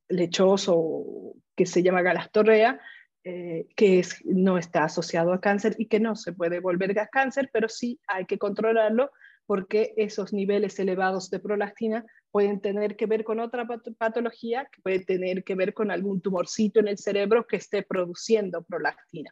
[0.08, 2.80] lechoso que se llama galastorrea,
[3.24, 7.08] eh, que es, no está asociado a cáncer y que no se puede volver a
[7.08, 9.10] cáncer, pero sí hay que controlarlo
[9.46, 12.04] porque esos niveles elevados de prolactina
[12.36, 13.66] pueden tener que ver con otra
[13.96, 19.30] patología, puede tener que ver con algún tumorcito en el cerebro que esté produciendo prolactina,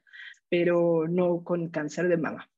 [0.48, 2.48] pero no con cáncer de mama.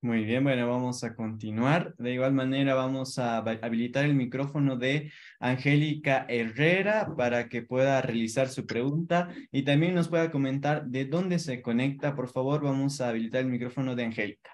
[0.00, 1.94] Muy bien, bueno, vamos a continuar.
[1.98, 8.48] De igual manera, vamos a habilitar el micrófono de Angélica Herrera para que pueda realizar
[8.48, 12.16] su pregunta y también nos pueda comentar de dónde se conecta.
[12.16, 14.53] Por favor, vamos a habilitar el micrófono de Angélica.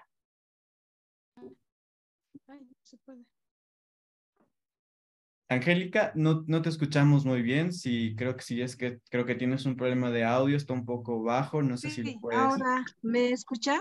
[5.49, 7.73] Angélica, no, no te escuchamos muy bien.
[7.73, 10.85] Sí, creo que sí, es que creo que tienes un problema de audio, está un
[10.85, 11.61] poco bajo.
[11.61, 12.39] No sé si lo puedes.
[12.39, 13.77] Ahora, ¿me escucha?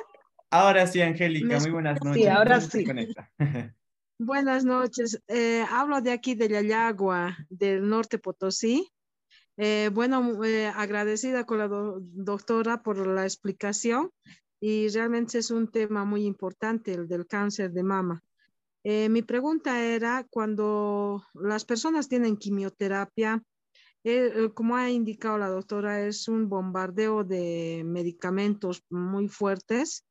[0.51, 2.23] Ahora sí, Angélica, muy buenas noches.
[2.23, 2.85] Sí, ahora sí.
[4.19, 5.23] buenas noches.
[5.29, 8.91] Eh, hablo de aquí de Yayagua, del norte Potosí.
[9.57, 14.11] Eh, bueno, eh, agradecida con la doctora por la explicación
[14.59, 18.25] y realmente es un tema muy importante, el del cáncer de mama.
[18.85, 23.43] Mi pregunta era, cuando las personas tienen quimioterapia,
[24.55, 30.07] como ha indicado la doctora, es un bombardeo de medicamentos muy fuertes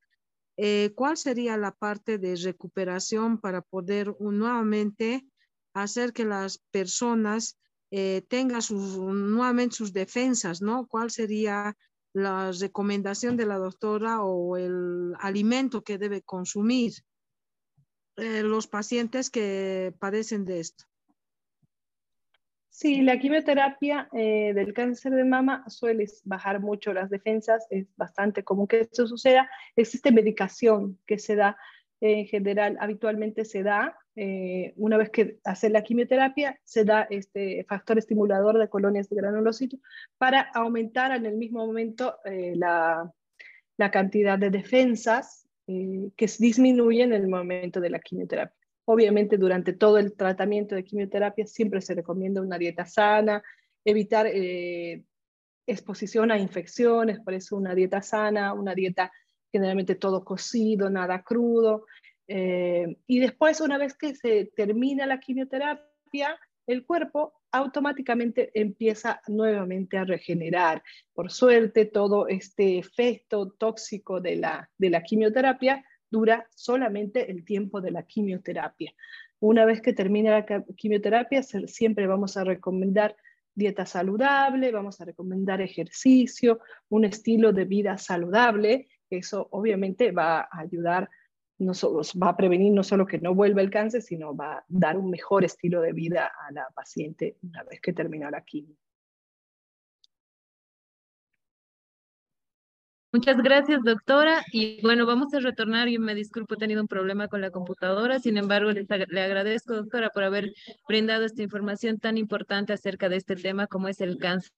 [0.61, 5.25] eh, ¿cuál sería la parte de recuperación para poder nuevamente
[5.73, 7.57] hacer que las personas
[7.91, 10.85] eh, tengan sus, nuevamente sus defensas, ¿no?
[10.85, 11.77] ¿Cuál sería
[12.11, 16.91] la recomendación de la doctora o el alimento que debe consumir
[18.19, 20.85] eh, los pacientes que padecen de esto?
[22.69, 28.43] Sí, la quimioterapia eh, del cáncer de mama suele bajar mucho las defensas, es bastante
[28.43, 29.49] común que esto suceda.
[29.75, 31.57] Existe medicación que se da
[32.01, 37.65] en general, habitualmente se da, eh, una vez que hace la quimioterapia, se da este
[37.67, 39.81] factor estimulador de colonias de granulocitos
[40.17, 43.11] para aumentar en el mismo momento la,
[43.75, 45.48] la, cantidad de defensas
[46.15, 48.55] que disminuyen en el momento de la quimioterapia.
[48.85, 53.43] Obviamente durante todo el tratamiento de quimioterapia siempre se recomienda una dieta sana,
[53.85, 55.03] evitar eh,
[55.67, 59.11] exposición a infecciones, por eso una dieta sana, una dieta
[59.51, 61.85] generalmente todo cocido, nada crudo.
[62.27, 69.97] Eh, y después, una vez que se termina la quimioterapia, el cuerpo automáticamente empieza nuevamente
[69.97, 70.83] a regenerar.
[71.13, 77.81] Por suerte, todo este efecto tóxico de la, de la quimioterapia dura solamente el tiempo
[77.81, 78.93] de la quimioterapia.
[79.39, 80.45] Una vez que termine la
[80.75, 83.15] quimioterapia, siempre vamos a recomendar
[83.53, 90.59] dieta saludable, vamos a recomendar ejercicio, un estilo de vida saludable, eso obviamente va a
[90.59, 91.09] ayudar,
[91.59, 94.65] no solo, va a prevenir no solo que no vuelva el cáncer, sino va a
[94.67, 98.75] dar un mejor estilo de vida a la paciente una vez que termina la quimio.
[103.11, 104.43] Muchas gracias, doctora.
[104.51, 105.87] Y bueno, vamos a retornar.
[105.89, 108.19] Yo me disculpo, he tenido un problema con la computadora.
[108.19, 110.53] Sin embargo, le, le agradezco, doctora, por haber
[110.87, 114.51] brindado esta información tan importante acerca de este tema como es el cáncer.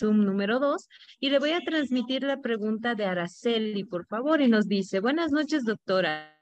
[0.00, 0.88] Zoom número dos
[1.18, 5.30] y le voy a transmitir la pregunta de Araceli, por favor, y nos dice, buenas
[5.30, 6.36] noches, doctora.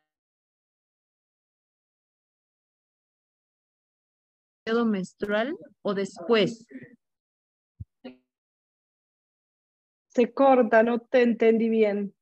[4.85, 6.67] menstrual o después?
[10.09, 12.15] Se corta, no te entendí bien.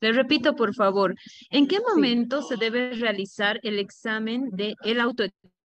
[0.00, 1.16] Le repito, por favor,
[1.50, 5.57] ¿en qué momento se debe realizar el examen de el autoexamen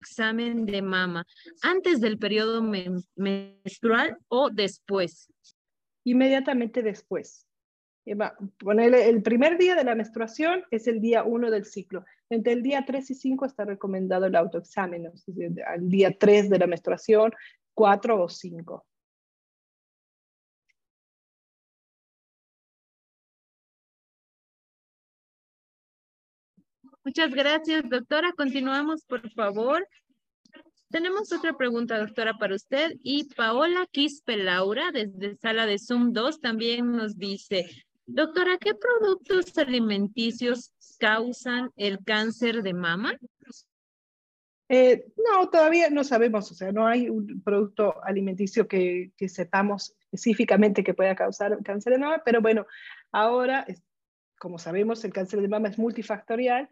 [0.67, 1.27] de mama?
[1.63, 2.63] ¿Antes del periodo
[3.17, 5.33] menstrual o después?
[6.05, 7.47] Inmediatamente después.
[8.59, 12.05] Ponerle el primer día de la menstruación es el día 1 del ciclo.
[12.29, 15.13] Entre el día 3 y 5 está recomendado el autoexamen, ¿no?
[15.67, 17.33] al día 3 de la menstruación,
[17.75, 18.87] 4 o 5.
[27.05, 28.33] Muchas gracias, doctora.
[28.37, 29.87] Continuamos, por favor.
[30.91, 32.93] Tenemos otra pregunta, doctora, para usted.
[33.03, 37.67] Y Paola Quispe Laura, desde sala de Zoom 2, también nos dice,
[38.07, 43.17] Doctora, ¿qué productos alimenticios causan el cáncer de mama?
[44.69, 50.83] Eh, no, todavía no sabemos, o sea, no hay un producto alimenticio que, sepamos específicamente
[50.83, 52.67] que pueda causar cáncer de mama, pero bueno,
[53.13, 53.67] ahora,
[54.39, 56.69] como sabemos, el cáncer de mama es multifactorial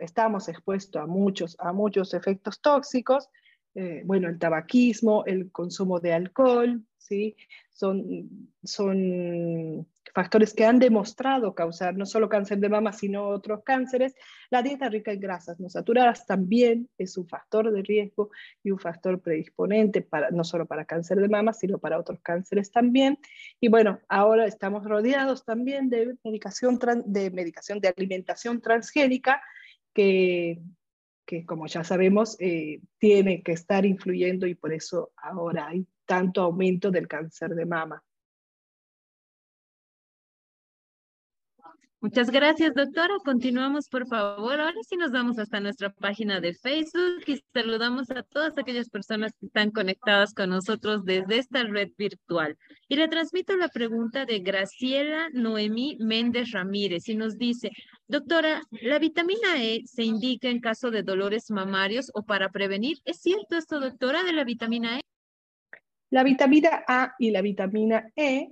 [0.00, 3.28] estamos expuestos a muchos, a muchos efectos tóxicos,
[3.74, 7.36] eh, bueno, el tabaquismo, el consumo de alcohol, ¿sí?
[7.70, 14.14] Son, son factores que han demostrado causar no solo cáncer de mama, sino otros cánceres.
[14.50, 18.30] La dieta rica en grasas no saturadas también es un factor de riesgo
[18.62, 22.70] y un factor predisponente para, no solo para cáncer de mama, sino para otros cánceres
[22.70, 23.18] también.
[23.60, 29.42] Y bueno, ahora estamos rodeados también de medicación, de, medicación de alimentación transgénica
[29.94, 30.60] que,
[31.24, 36.42] que como ya sabemos, eh, tiene que estar influyendo y por eso ahora hay tanto
[36.42, 38.02] aumento del cáncer de mama.
[42.02, 43.14] Muchas gracias, doctora.
[43.24, 44.58] Continuamos, por favor.
[44.58, 49.30] Ahora sí nos vamos hasta nuestra página de Facebook y saludamos a todas aquellas personas
[49.38, 52.58] que están conectadas con nosotros desde esta red virtual.
[52.88, 57.70] Y le transmito la pregunta de Graciela Noemí Méndez Ramírez y nos dice,
[58.08, 62.98] doctora, ¿la vitamina E se indica en caso de dolores mamarios o para prevenir?
[63.04, 65.02] ¿Es cierto esto, doctora, de la vitamina E?
[66.10, 68.48] La vitamina A y la vitamina E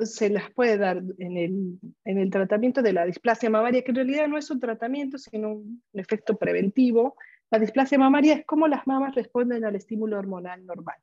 [0.00, 3.96] se las puede dar en el, en el, tratamiento de la displasia mamaria, que en
[3.96, 7.16] realidad no es un tratamiento, sino un, efecto preventivo.
[7.50, 10.96] La displasia mamaria es cómo las mamas responden al estímulo hormonal normal.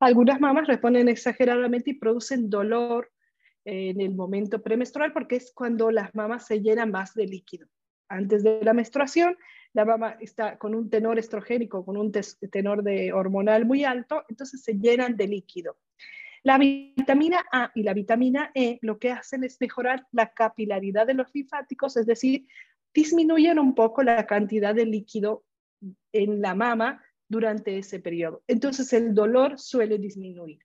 [0.00, 3.10] Algunas mamas responden exageradamente y producen dolor
[3.64, 7.68] en el momento premenstrual porque es cuando las mamas se llenan más de líquido.
[8.08, 9.36] Antes de la menstruación,
[9.74, 12.10] la mama está con un tenor estrogénico, con un
[12.50, 15.76] tenor de hormonal muy alto, entonces se llenan de líquido.
[16.42, 21.14] La vitamina A y la vitamina E lo que hacen es mejorar la capilaridad de
[21.14, 22.46] los linfáticos, es decir,
[22.94, 25.44] disminuyen un poco la cantidad de líquido
[26.12, 28.42] en la mama durante ese periodo.
[28.46, 30.60] Entonces el dolor suele disminuir.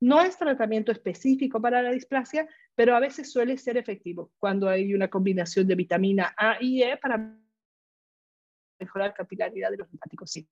[0.00, 4.94] No es tratamiento específico para la displasia, pero a veces suele ser efectivo cuando hay
[4.94, 7.36] una combinación de vitamina A y E para
[8.80, 10.30] mejorar la capilaridad de los linfáticos.
[10.30, 10.48] Sí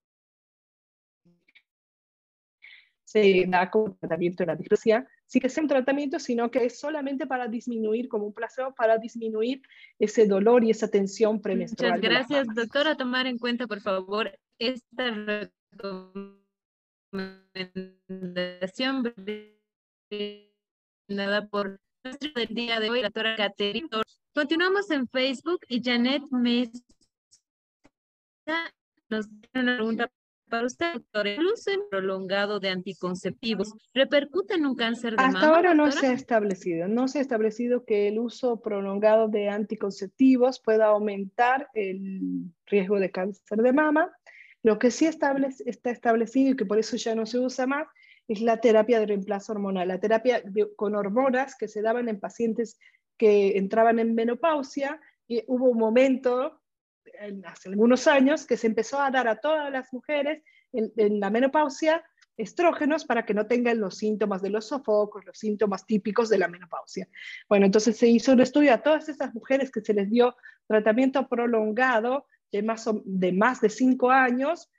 [3.23, 6.79] se da como tratamiento de la displasia, sí que es un tratamiento, sino que es
[6.79, 9.63] solamente para disminuir, como un placebo, para disminuir
[9.99, 11.95] ese dolor y esa tensión premenstrual.
[11.95, 12.97] Muchas gracias, doctora.
[12.97, 15.51] Tomar en cuenta, por favor, esta
[17.13, 19.15] recomendación
[21.09, 21.81] nada por
[22.35, 23.89] del día de hoy, la doctora Caterina.
[24.35, 26.83] Continuamos en Facebook y Janet Mesa
[29.09, 30.11] nos tiene una pregunta
[30.49, 35.39] para usted, doctor, ¿el uso prolongado de anticonceptivos repercute en un cáncer de mama?
[35.39, 39.49] Hasta ahora no se ha establecido, no se ha establecido que el uso prolongado de
[39.49, 44.11] anticonceptivos pueda aumentar el riesgo de cáncer de mama.
[44.63, 47.87] Lo que sí está establecido y que por eso ya no se usa más
[48.29, 50.43] es la terapia de reemplazo hormonal, la terapia
[50.75, 52.79] con hormonas que se daban en pacientes
[53.17, 56.61] que entraban en menopausia y hubo un momento
[57.45, 60.43] hace algunos años que se empezó a dar a todas las mujeres
[60.73, 62.05] en, la menopausia
[62.37, 66.49] estrógenos para que no tengan los síntomas de los sofocos, los síntomas típicos de la
[66.49, 67.09] menopausia.
[67.49, 71.27] Bueno, entonces se hizo un estudio a todas esas mujeres que se les dio tratamiento
[71.29, 74.71] prolongado de más, de, más de cinco años,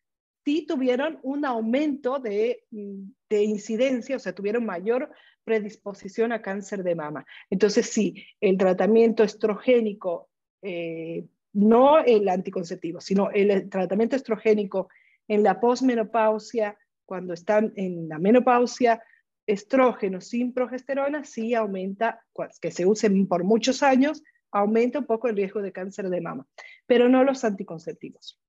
[0.46, 5.12] sí tuvieron un aumento de, de incidencia, o sea, tuvieron mayor
[5.44, 7.26] predisposición a cáncer de mama.
[7.50, 10.30] Entonces, sí, el tratamiento estrogénico
[10.62, 11.26] eh,
[11.58, 14.90] no el anticonceptivo, sino el tratamiento estrogénico
[15.28, 19.02] en la posmenopausia, cuando están en la menopausia,
[19.48, 22.22] estrógeno sin progesterona sí aumenta,
[22.62, 26.46] que se usen por muchos años, aumenta un poco el riesgo de cáncer de mama,
[26.86, 28.40] pero no los anticonceptivos.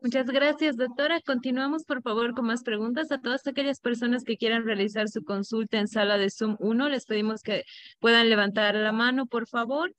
[0.00, 1.20] Muchas gracias, doctora.
[1.20, 3.10] Continuamos, por favor, con más preguntas.
[3.10, 7.04] A todas aquellas personas que quieran realizar su consulta en sala de Zoom 1, les
[7.04, 7.64] pedimos que
[7.98, 9.92] puedan levantar la mano, por favor.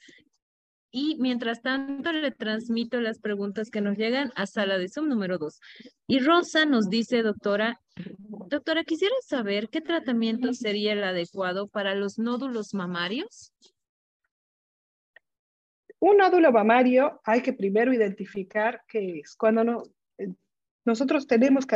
[0.92, 5.38] Y mientras tanto, le transmito las preguntas que nos llegan a sala de Zoom número
[5.38, 5.60] 2.
[6.08, 7.80] Y Rosa nos dice, doctora,
[8.48, 13.52] doctora, quisiera saber qué tratamiento sería el adecuado para los nódulos mamarios.
[16.00, 19.36] Un nódulo mamario hay que primero identificar qué es.
[19.36, 19.84] Cuando no,
[20.18, 20.30] eh,
[20.86, 21.68] nosotros tenemos,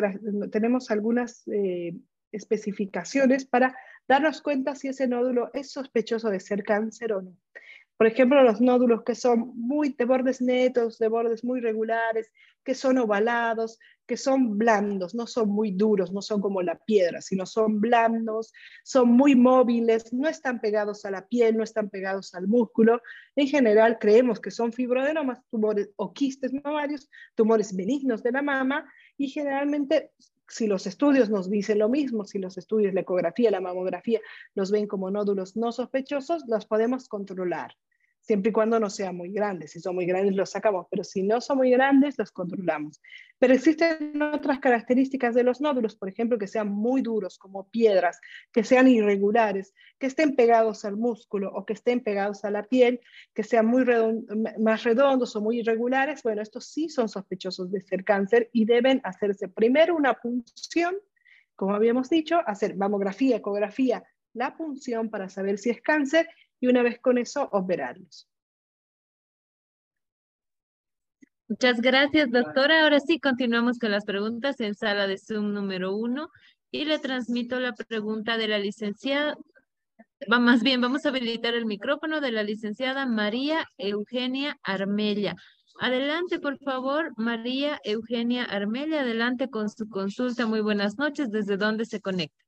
[0.51, 1.93] tenemos algunas eh,
[2.31, 3.75] especificaciones para
[4.07, 7.37] darnos cuenta si ese nódulo es sospechoso de ser cáncer o no.
[7.97, 12.31] Por ejemplo, los nódulos que son muy de bordes netos, de bordes muy regulares,
[12.63, 17.21] que son ovalados, que son blandos, no son muy duros, no son como la piedra,
[17.21, 18.51] sino son blandos,
[18.83, 23.01] son muy móviles, no están pegados a la piel, no están pegados al músculo.
[23.35, 28.91] En general creemos que son fibroadenomas, tumores o quistes mamarios, tumores benignos de la mama
[29.17, 30.11] y generalmente
[30.47, 34.21] si los estudios nos dicen lo mismo, si los estudios, la ecografía, la mamografía,
[34.55, 37.75] los ven como nódulos no sospechosos, los podemos controlar
[38.23, 39.71] siempre y cuando no sean muy grandes.
[39.71, 43.01] Si son muy grandes, los sacamos, pero si no son muy grandes, los controlamos.
[43.37, 48.21] Pero existen otras características de los nódulos, por ejemplo, que sean muy duros, como piedras,
[48.53, 53.01] que sean irregulares, que estén pegados al músculo o que estén pegados a la piel,
[53.33, 53.83] que sean muy
[54.57, 56.23] más redondos o muy irregulares.
[56.23, 60.95] Bueno, estos sí son sospechosos de ser cáncer y deben hacerse primero una punción,
[61.57, 64.01] como habíamos dicho, hacer mamografía, ecografía,
[64.33, 66.27] la punción para saber si es cáncer
[66.63, 68.29] y una vez con eso operarlos.
[71.49, 72.83] Muchas gracias, doctora.
[72.83, 76.29] Ahora sí, continuamos con las preguntas en sala de Zoom número uno
[76.71, 79.35] y le transmito la pregunta de la licenciada.
[80.31, 85.35] Va, más bien, vamos a habilitar el micrófono de la licenciada María Eugenia Armella.
[85.81, 90.45] Adelante, por favor, María Eugenia Armella, adelante con su consulta.
[90.45, 91.29] Muy buenas noches.
[91.29, 92.41] ¿Desde dónde se conecta?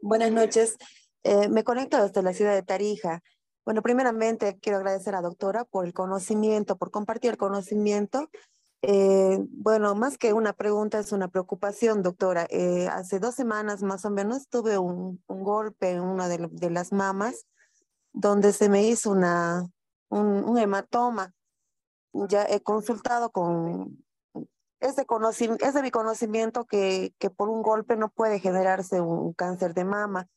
[0.00, 0.76] Buenas noches.
[1.24, 3.22] Eh, me conecto desde la ciudad de Tarija.
[3.64, 8.28] Bueno, primeramente quiero agradecer a la doctora por el conocimiento, por compartir el conocimiento.
[8.82, 12.46] Eh, bueno, más que una pregunta, es una preocupación, doctora.
[12.50, 17.46] Eh, hace dos semanas más o menos tuve un, golpe en una de, las mamas
[18.12, 19.66] donde se me hizo una,
[20.10, 21.32] un, hematoma.
[22.12, 24.04] Ya he consultado con...
[24.78, 25.06] Es de,
[25.60, 29.84] es de mi conocimiento que, que por un golpe no puede generarse un cáncer de
[29.84, 30.28] mama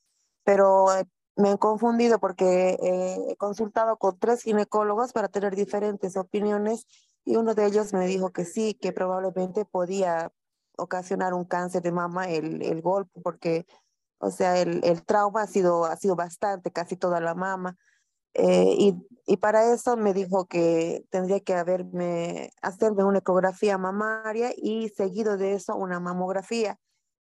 [0.47, 1.05] pero eh,
[1.35, 6.87] me han confundido porque eh, he consultado con tres ginecólogos para tener diferentes opiniones
[7.25, 10.31] y uno de ellos me dijo que sí, que probablemente podía
[10.77, 13.65] ocasionar un cáncer de mama el, el golpe porque,
[14.19, 17.75] o sea, el, el, trauma ha sido, ha sido bastante, casi toda la mama.
[18.33, 18.95] Eh, y,
[19.25, 25.35] y, para eso me dijo que tendría que haberme, hacerme una ecografía mamaria y seguido
[25.35, 26.79] de eso una mamografía.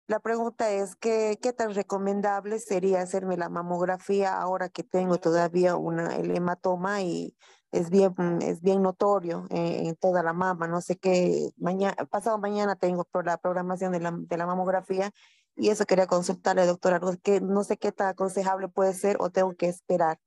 [0.06, 5.76] La pregunta es, ¿qué, ¿qué tan recomendable sería hacerme la mamografía ahora que tengo todavía
[5.76, 7.34] una, el hematoma y
[7.72, 8.12] es bien,
[8.42, 10.68] es bien notorio en, toda la mama?
[10.68, 15.10] No sé qué, mañana, pasado mañana tengo la programación de la, de la mamografía
[15.56, 19.54] y eso quería consultarle, doctora, que no sé qué tan aconsejable puede ser o tengo
[19.54, 20.18] que esperar.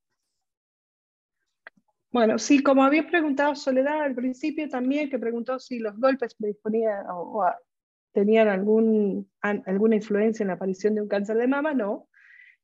[2.11, 6.47] Bueno, sí, como había preguntado Soledad al principio también, que preguntó si los golpes me
[6.47, 7.45] disponían o,
[8.17, 12.09] tenían algún, alguna influencia en la aparición de un cáncer de mama, no.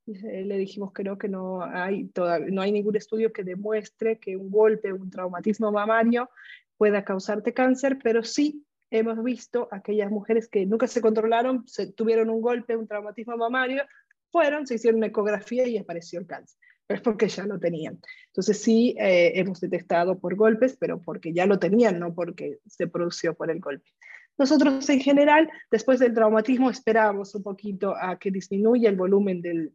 [0.07, 2.09] Le dijimos que no, que no hay,
[2.49, 6.27] no hay ningún estudio que demuestre que un golpe, un traumatismo mamario
[6.75, 12.31] pueda causarte cáncer, pero sí hemos visto aquellas mujeres que nunca se controlaron, se, tuvieron
[12.31, 13.83] un golpe, un traumatismo mamario,
[14.31, 16.57] fueron, se hicieron una ecografía y apareció el cáncer.
[16.87, 17.99] Pero es porque ya lo tenían.
[18.25, 22.87] Entonces sí eh, hemos detectado por golpes, pero porque ya lo tenían, no porque se
[22.87, 23.91] produjo por el golpe.
[24.37, 29.73] Nosotros en general, después del traumatismo, esperamos un poquito a que disminuya el volumen del,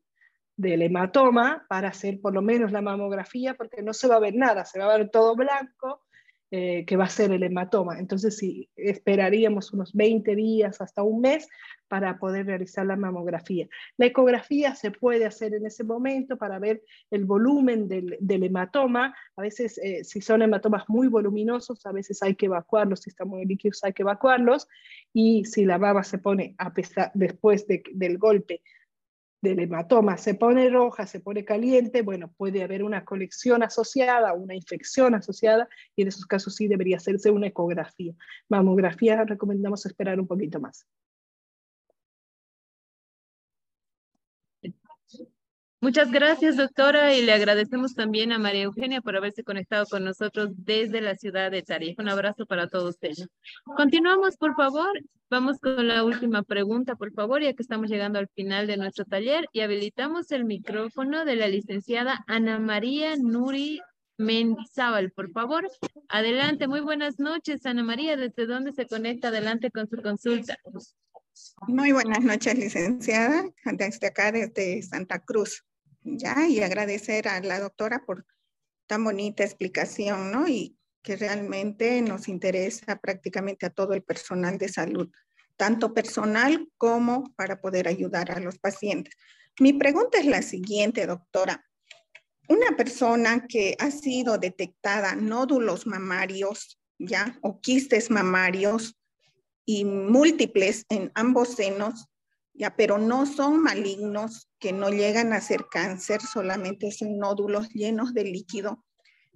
[0.57, 4.35] del hematoma para hacer por lo menos la mamografía, porque no se va a ver
[4.35, 6.03] nada, se va a ver todo blanco,
[6.51, 7.99] eh, que va a ser el hematoma.
[7.99, 11.47] Entonces, sí, esperaríamos unos 20 días hasta un mes
[11.89, 13.69] para poder realizar la mamografía.
[13.99, 19.15] La ecografía se puede hacer en ese momento para ver el volumen del, hematoma.
[19.37, 23.29] A veces, eh, si son hematomas muy voluminosos, a veces hay que evacuarlos, si están
[23.29, 24.69] muy líquidos hay que evacuarlos.
[25.13, 28.63] Y si la baba se pone a pesar, después del golpe
[29.41, 34.55] del hematoma se pone roja, se pone caliente, bueno, puede haber una colección asociada, una
[34.55, 38.15] infección asociada, y en esos casos sí debería hacerse una ecografía.
[38.49, 40.87] Mamografía recomendamos esperar un poquito más.
[45.81, 50.51] Muchas gracias, doctora, y le agradecemos también a María Eugenia por haberse conectado con nosotros
[50.57, 52.03] desde la ciudad de Tarija.
[52.03, 53.29] Un abrazo para todos ustedes.
[53.77, 54.91] Continuamos, por favor.
[55.31, 59.05] Vamos con la última pregunta, por favor, ya que estamos llegando al final de nuestro
[59.05, 63.81] taller y habilitamos el micrófono de la licenciada Ana María Nuri
[64.17, 65.71] Mendizábal, por favor.
[66.09, 68.17] Adelante, muy buenas noches, Ana María.
[68.17, 69.29] ¿Desde dónde se conecta?
[69.29, 70.59] Adelante con su consulta.
[71.69, 75.63] Muy buenas noches, licenciada, desde acá, desde Santa Cruz
[76.17, 78.25] ya, y agradecer a la doctora por
[78.87, 80.49] tan bonita explicación, ¿no?
[80.49, 85.11] Y que realmente nos interesa prácticamente a todo el personal de salud,
[85.57, 89.15] tanto personal como para poder ayudar a los pacientes.
[89.61, 91.65] Mi pregunta es la siguiente, doctora.
[92.49, 97.39] Una persona que ha sido detectada nódulos mamarios, ¿ya?
[97.43, 98.99] O quistes mamarios
[99.65, 102.07] y múltiples en ambos senos,
[102.55, 108.13] ya, pero no son malignos, que no llegan a ser cáncer, solamente son nódulos llenos
[108.15, 108.85] de líquido.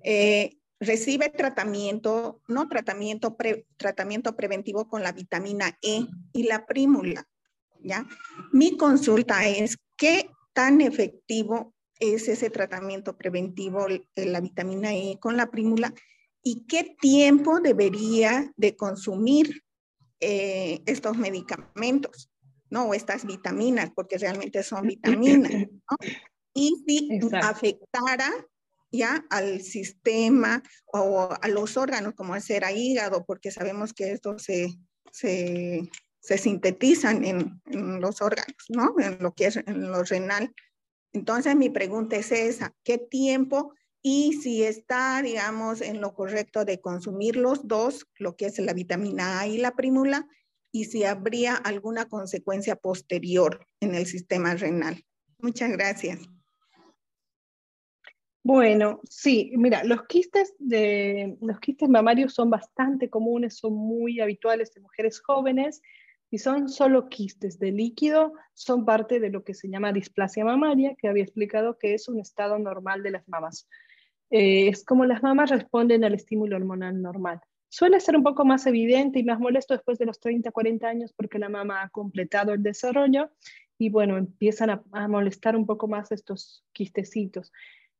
[0.02, 3.36] Eh, recibe tratamiento, no tratamiento,
[3.76, 7.28] tratamiento preventivo con la vitamina E y la prímula,
[7.80, 8.06] ¿ya?
[8.52, 13.86] Mi consulta es, ¿qué tan efectivo es ese tratamiento preventivo,
[14.16, 15.94] la vitamina E con la prímula?
[16.42, 19.62] ¿Y qué tiempo debería de consumir
[20.18, 22.31] eh, estos medicamentos?
[22.72, 22.86] ¿No?
[22.86, 25.52] O estas vitaminas, porque realmente son vitaminas,
[25.90, 25.96] ¿no?
[26.54, 28.30] Y si afectara
[28.90, 34.42] ya al sistema o a los órganos, como el ser hígado, porque sabemos que estos
[34.42, 34.68] se,
[35.10, 38.94] se, se sintetizan en, en, los órganos, ¿no?
[38.98, 40.54] En lo que es en lo renal.
[41.12, 46.80] Entonces mi pregunta es esa, ¿qué tiempo y si está, digamos, en lo correcto de
[46.80, 50.26] consumir los dos, lo que es la vitamina A y la prímula,
[50.72, 55.04] y si habría alguna consecuencia posterior en el sistema renal.
[55.38, 56.18] Muchas gracias.
[58.44, 64.76] Bueno, sí, mira, los quistes, de, los quistes mamarios son bastante comunes, son muy habituales
[64.76, 65.80] en mujeres jóvenes
[66.28, 70.96] y son solo quistes de líquido, son parte de lo que se llama displasia mamaria,
[70.98, 73.68] que había explicado que es un estado normal de las mamas.
[74.30, 77.40] Eh, es como las mamas responden al estímulo hormonal normal.
[77.72, 81.14] Suele ser un poco más evidente y más molesto después de los 30, 40 años
[81.16, 83.30] porque la mamá ha completado el desarrollo
[83.78, 87.50] y bueno, empiezan a, molestar un poco más estos quistecitos.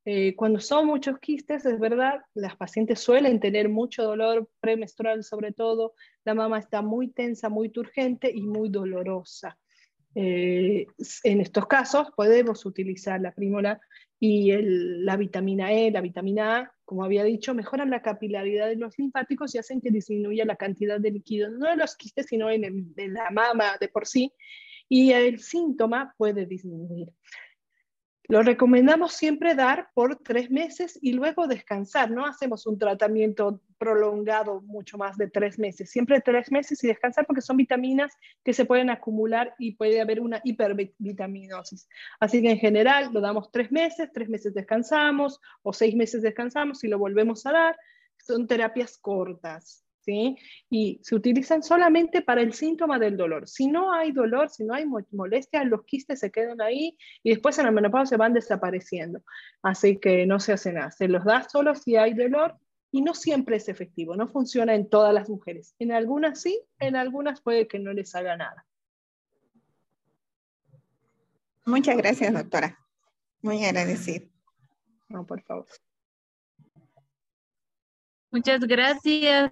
[0.05, 5.53] Eh, cuando son muchos quistes, es verdad, las pacientes suelen tener mucho dolor premenstrual sobre
[5.53, 5.95] todo,
[6.27, 9.59] la mama está muy tensa, muy turgente y muy dolorosa.
[10.15, 10.85] Eh,
[11.25, 13.81] en estos casos podemos utilizar la prímola
[14.21, 18.99] y la vitamina E, la vitamina A, como había dicho, mejoran la capilaridad de los
[18.99, 22.65] linfáticos y hacen que disminuya la cantidad de líquido, no de los quistes, sino en,
[22.95, 24.31] en la mama de por sí,
[24.91, 27.09] y el síntoma puede disminuir.
[28.33, 32.11] Lo recomendamos siempre dar por tres meses y luego descansar.
[32.11, 35.91] No hacemos un tratamiento prolongado mucho más de tres meses.
[35.91, 38.11] Siempre tres meses y descansar porque son vitaminas
[38.43, 41.87] que se pueden acumular y puede haber una hipervitaminosis.
[42.21, 46.83] Así que en general lo damos tres meses, tres meses descansamos o seis meses descansamos
[46.85, 47.77] y lo volvemos a dar.
[48.17, 49.85] Son terapias cortas.
[50.05, 50.37] ¿Sí?
[50.71, 53.49] Y se utilizan solamente para el síntoma del dolor.
[53.49, 57.59] Si no hay dolor, si no hay molestia, los quistes se quedan ahí y después
[57.59, 59.23] en la menopausia van desapareciendo.
[59.63, 60.91] Así que no se hace nada.
[60.91, 62.57] Se los da solo si hay dolor
[62.91, 65.75] y no siempre es efectivo, no funciona en todas las mujeres.
[65.79, 68.67] En algunas sí, en algunas puede que no les haga nada.
[71.65, 72.79] Muchas gracias, doctora.
[73.41, 74.27] Muy agradecido.
[75.09, 75.67] No, por favor.
[78.31, 79.51] Muchas gracias.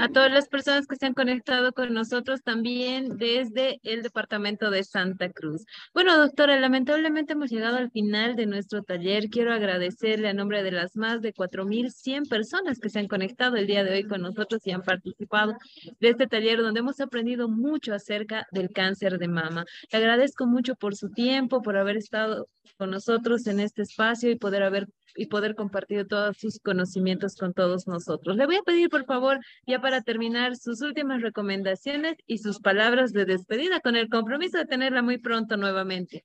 [0.00, 4.84] A todas las personas que se han conectado con nosotros también desde el departamento de
[4.84, 5.64] Santa Cruz.
[5.92, 9.28] Bueno, doctora, lamentablemente hemos llegado al final de nuestro taller.
[9.28, 13.66] Quiero agradecerle a nombre de las más de 4.100 personas que se han conectado el
[13.66, 15.56] día de hoy con nosotros y han participado
[16.00, 19.64] de este taller donde hemos aprendido mucho acerca del cáncer de mama.
[19.90, 22.46] Le agradezco mucho por su tiempo, por haber estado
[22.76, 24.86] con nosotros en este espacio y poder haber
[25.18, 28.36] y poder compartir todos sus conocimientos con todos nosotros.
[28.36, 33.12] Le voy a pedir, por favor, ya para terminar, sus últimas recomendaciones y sus palabras
[33.12, 36.24] de despedida con el compromiso de tenerla muy pronto nuevamente.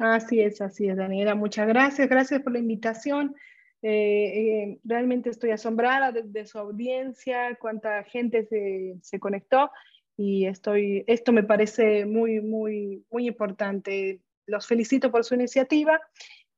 [0.00, 1.34] Así es, así es, Daniela.
[1.36, 2.08] Muchas gracias.
[2.08, 3.34] Gracias por la invitación.
[3.82, 9.70] Eh, eh, realmente estoy asombrada de, su audiencia, cuánta gente se, se, conectó
[10.16, 14.20] y estoy, esto me parece muy, muy, muy importante.
[14.46, 16.00] Los felicito por su iniciativa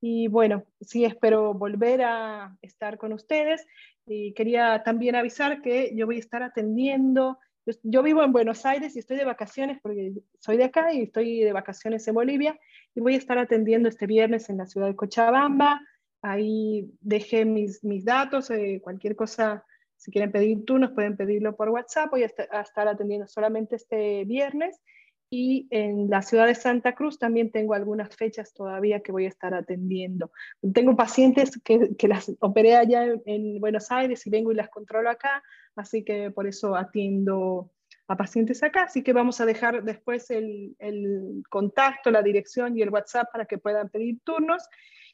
[0.01, 3.66] y bueno, sí espero volver a estar con ustedes.
[4.06, 7.39] Y quería también avisar que yo voy a estar atendiendo,
[7.82, 11.40] yo, vivo en Buenos Aires y estoy de vacaciones porque soy de acá y estoy
[11.40, 12.56] de vacaciones en Bolivia
[12.94, 15.81] y voy a estar atendiendo este viernes en la ciudad de Cochabamba.
[16.23, 19.64] Ahí dejé mis, mis datos, eh, cualquier cosa,
[19.97, 22.10] si quieren pedir turnos pueden pedirlo por WhatsApp.
[22.10, 24.81] Voy a estar atendiendo solamente este viernes
[25.31, 29.28] y en la ciudad de Santa Cruz también tengo algunas fechas todavía que voy a
[29.28, 30.31] estar atendiendo.
[30.73, 35.11] Tengo pacientes que, que las operé allá en, Buenos Aires y vengo y las controlo
[35.11, 35.43] acá,
[35.74, 37.73] así que por eso atiendo
[38.09, 42.82] a pacientes acá, así que vamos a dejar después el, el contacto, la dirección y
[42.82, 44.62] el WhatsApp para que puedan pedir turnos.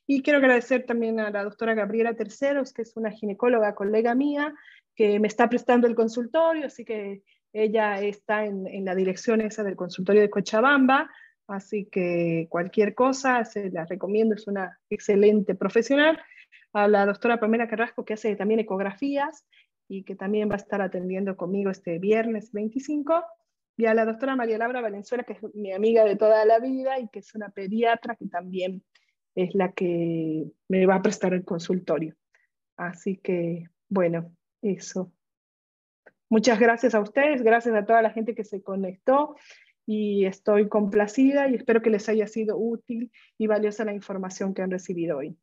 [0.07, 4.53] Y quiero agradecer también a la doctora Gabriela Terceros, que es una ginecóloga colega mía,
[4.95, 7.23] que me está prestando el consultorio, así que
[7.53, 11.11] ella está en, la dirección esa del consultorio de Cochabamba,
[11.47, 16.21] así que cualquier cosa se la recomiendo, es una excelente profesional.
[16.73, 19.45] A la doctora Pamela Carrasco, que hace también ecografías
[19.89, 23.23] y que también va a estar atendiendo conmigo este viernes 25.
[23.77, 26.99] Y a la doctora María Laura Valenzuela, que es mi amiga de toda la vida
[26.99, 28.83] y que es una pediatra que también
[29.35, 32.15] es la que me va a prestar el consultorio.
[32.77, 35.13] Así que, bueno, eso.
[36.33, 39.37] Muchas gracias a ustedes, gracias a toda la gente que se conectó
[39.85, 44.63] y estoy complacida y espero que les haya sido útil y valiosa la información que
[44.63, 45.37] han recibido hoy.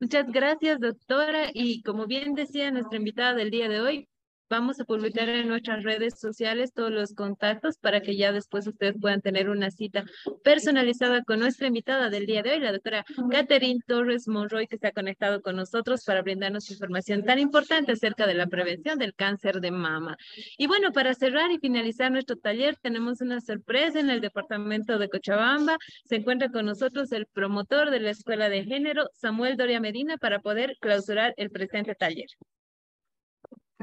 [0.00, 1.50] Muchas gracias, doctora.
[1.52, 4.08] Y como bien decía nuestra invitada del día de hoy,
[4.52, 8.96] Vamos a publicar en nuestras redes sociales todos los contactos para que ya después ustedes
[9.00, 10.04] puedan tener una cita
[10.44, 14.92] personalizada con nuestra invitada del día de hoy, la doctora Catherine Torres Monroy, que ha
[14.92, 19.70] conectado con nosotros para brindarnos información tan importante acerca de la prevención del cáncer de
[19.70, 20.18] mama.
[20.58, 25.08] Y bueno, para cerrar y finalizar nuestro taller, tenemos una sorpresa en el departamento de
[25.08, 25.78] Cochabamba.
[26.04, 30.40] Se encuentra con nosotros el promotor de la Escuela de Género, Samuel Doria Medina, para
[30.40, 32.28] poder clausurar el presente taller.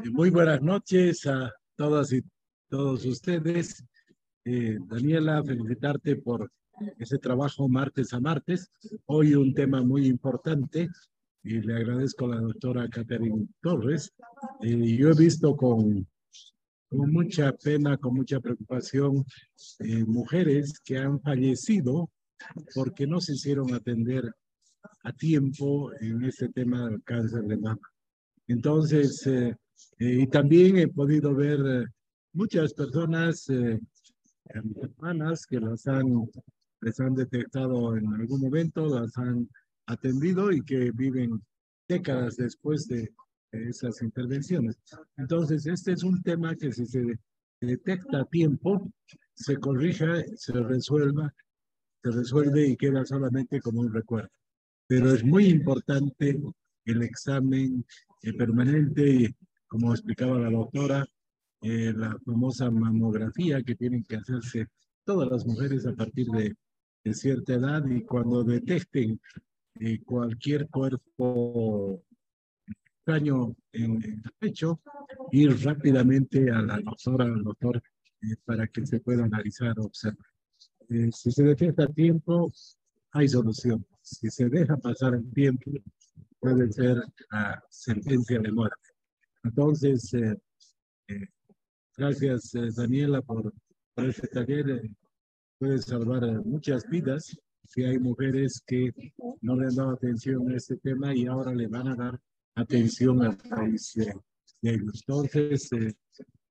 [0.05, 2.21] Muy buenas noches a todas y
[2.69, 3.83] todos ustedes.
[4.45, 6.49] Eh, Daniela, felicitarte por
[6.97, 8.71] ese trabajo martes a martes.
[9.07, 10.89] Hoy un tema muy importante
[11.43, 14.13] y le agradezco a la doctora Catherine Torres.
[14.61, 16.07] Eh, yo he visto con,
[16.89, 19.25] con mucha pena, con mucha preocupación,
[19.79, 22.09] eh, mujeres que han fallecido
[22.73, 24.31] porque no se hicieron atender
[25.03, 27.91] a tiempo en este tema del cáncer de mama.
[28.47, 29.55] Entonces, eh,
[29.97, 31.85] y también he podido ver eh,
[32.33, 33.79] muchas personas, eh,
[34.45, 36.29] hermanas, que las han,
[36.81, 39.49] les han detectado en algún momento, las han
[39.87, 41.41] atendido y que viven
[41.87, 43.11] décadas después de
[43.51, 44.77] esas intervenciones.
[45.17, 47.19] Entonces, este es un tema que si se
[47.59, 48.91] detecta a tiempo,
[49.33, 51.33] se corrija, se resuelva,
[52.03, 54.29] se resuelve y queda solamente como un recuerdo.
[54.87, 56.39] Pero es muy importante
[56.85, 57.85] el examen
[58.37, 59.35] permanente
[59.69, 61.05] como explicaba la doctora,
[61.61, 64.67] eh, la famosa mamografía que tienen que hacerse
[65.05, 66.55] todas las mujeres a partir de,
[67.11, 69.19] cierta edad y cuando detecten
[69.79, 72.03] eh, cualquier cuerpo
[72.67, 74.79] extraño en, el pecho,
[75.31, 77.81] ir rápidamente a la doctora, al doctor,
[78.21, 80.27] eh, para que se pueda analizar observar.
[81.11, 82.51] si se detecta a tiempo,
[83.11, 83.83] hay solución.
[84.01, 85.71] Si se deja pasar el tiempo,
[86.39, 87.01] puede ser
[87.31, 88.88] la sentencia de muerte.
[89.43, 90.35] Entonces, eh,
[91.07, 91.27] eh,
[91.95, 93.53] gracias eh, Daniela por,
[93.95, 94.89] por este taller.
[95.57, 98.91] puede salvar muchas vidas si hay mujeres que
[99.41, 102.19] no le han dado atención a este tema y ahora le van a dar
[102.55, 104.13] atención al país de,
[104.61, 105.03] ellos.
[105.07, 105.69] Entonces,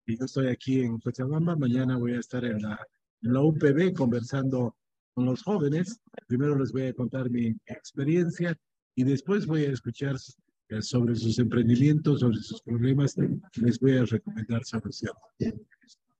[0.06, 2.78] yo estoy aquí en Cochabamba, mañana voy a estar en la,
[3.22, 4.76] en la UPB conversando
[5.12, 6.00] con los jóvenes.
[6.26, 8.56] Primero les voy a contar mi experiencia
[8.94, 10.47] y después voy a escuchar eh,
[10.80, 13.16] sobre sus emprendimientos, sobre sus problemas,
[13.56, 15.16] les voy a recomendar soluciones.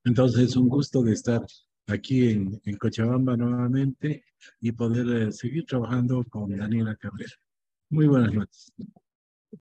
[0.03, 1.45] Entonces, un gusto de estar
[1.87, 4.23] aquí en, en Cochabamba nuevamente
[4.61, 7.33] y poder eh, seguir trabajando con Daniela Cabrera.
[7.89, 8.73] Muy buenas noches.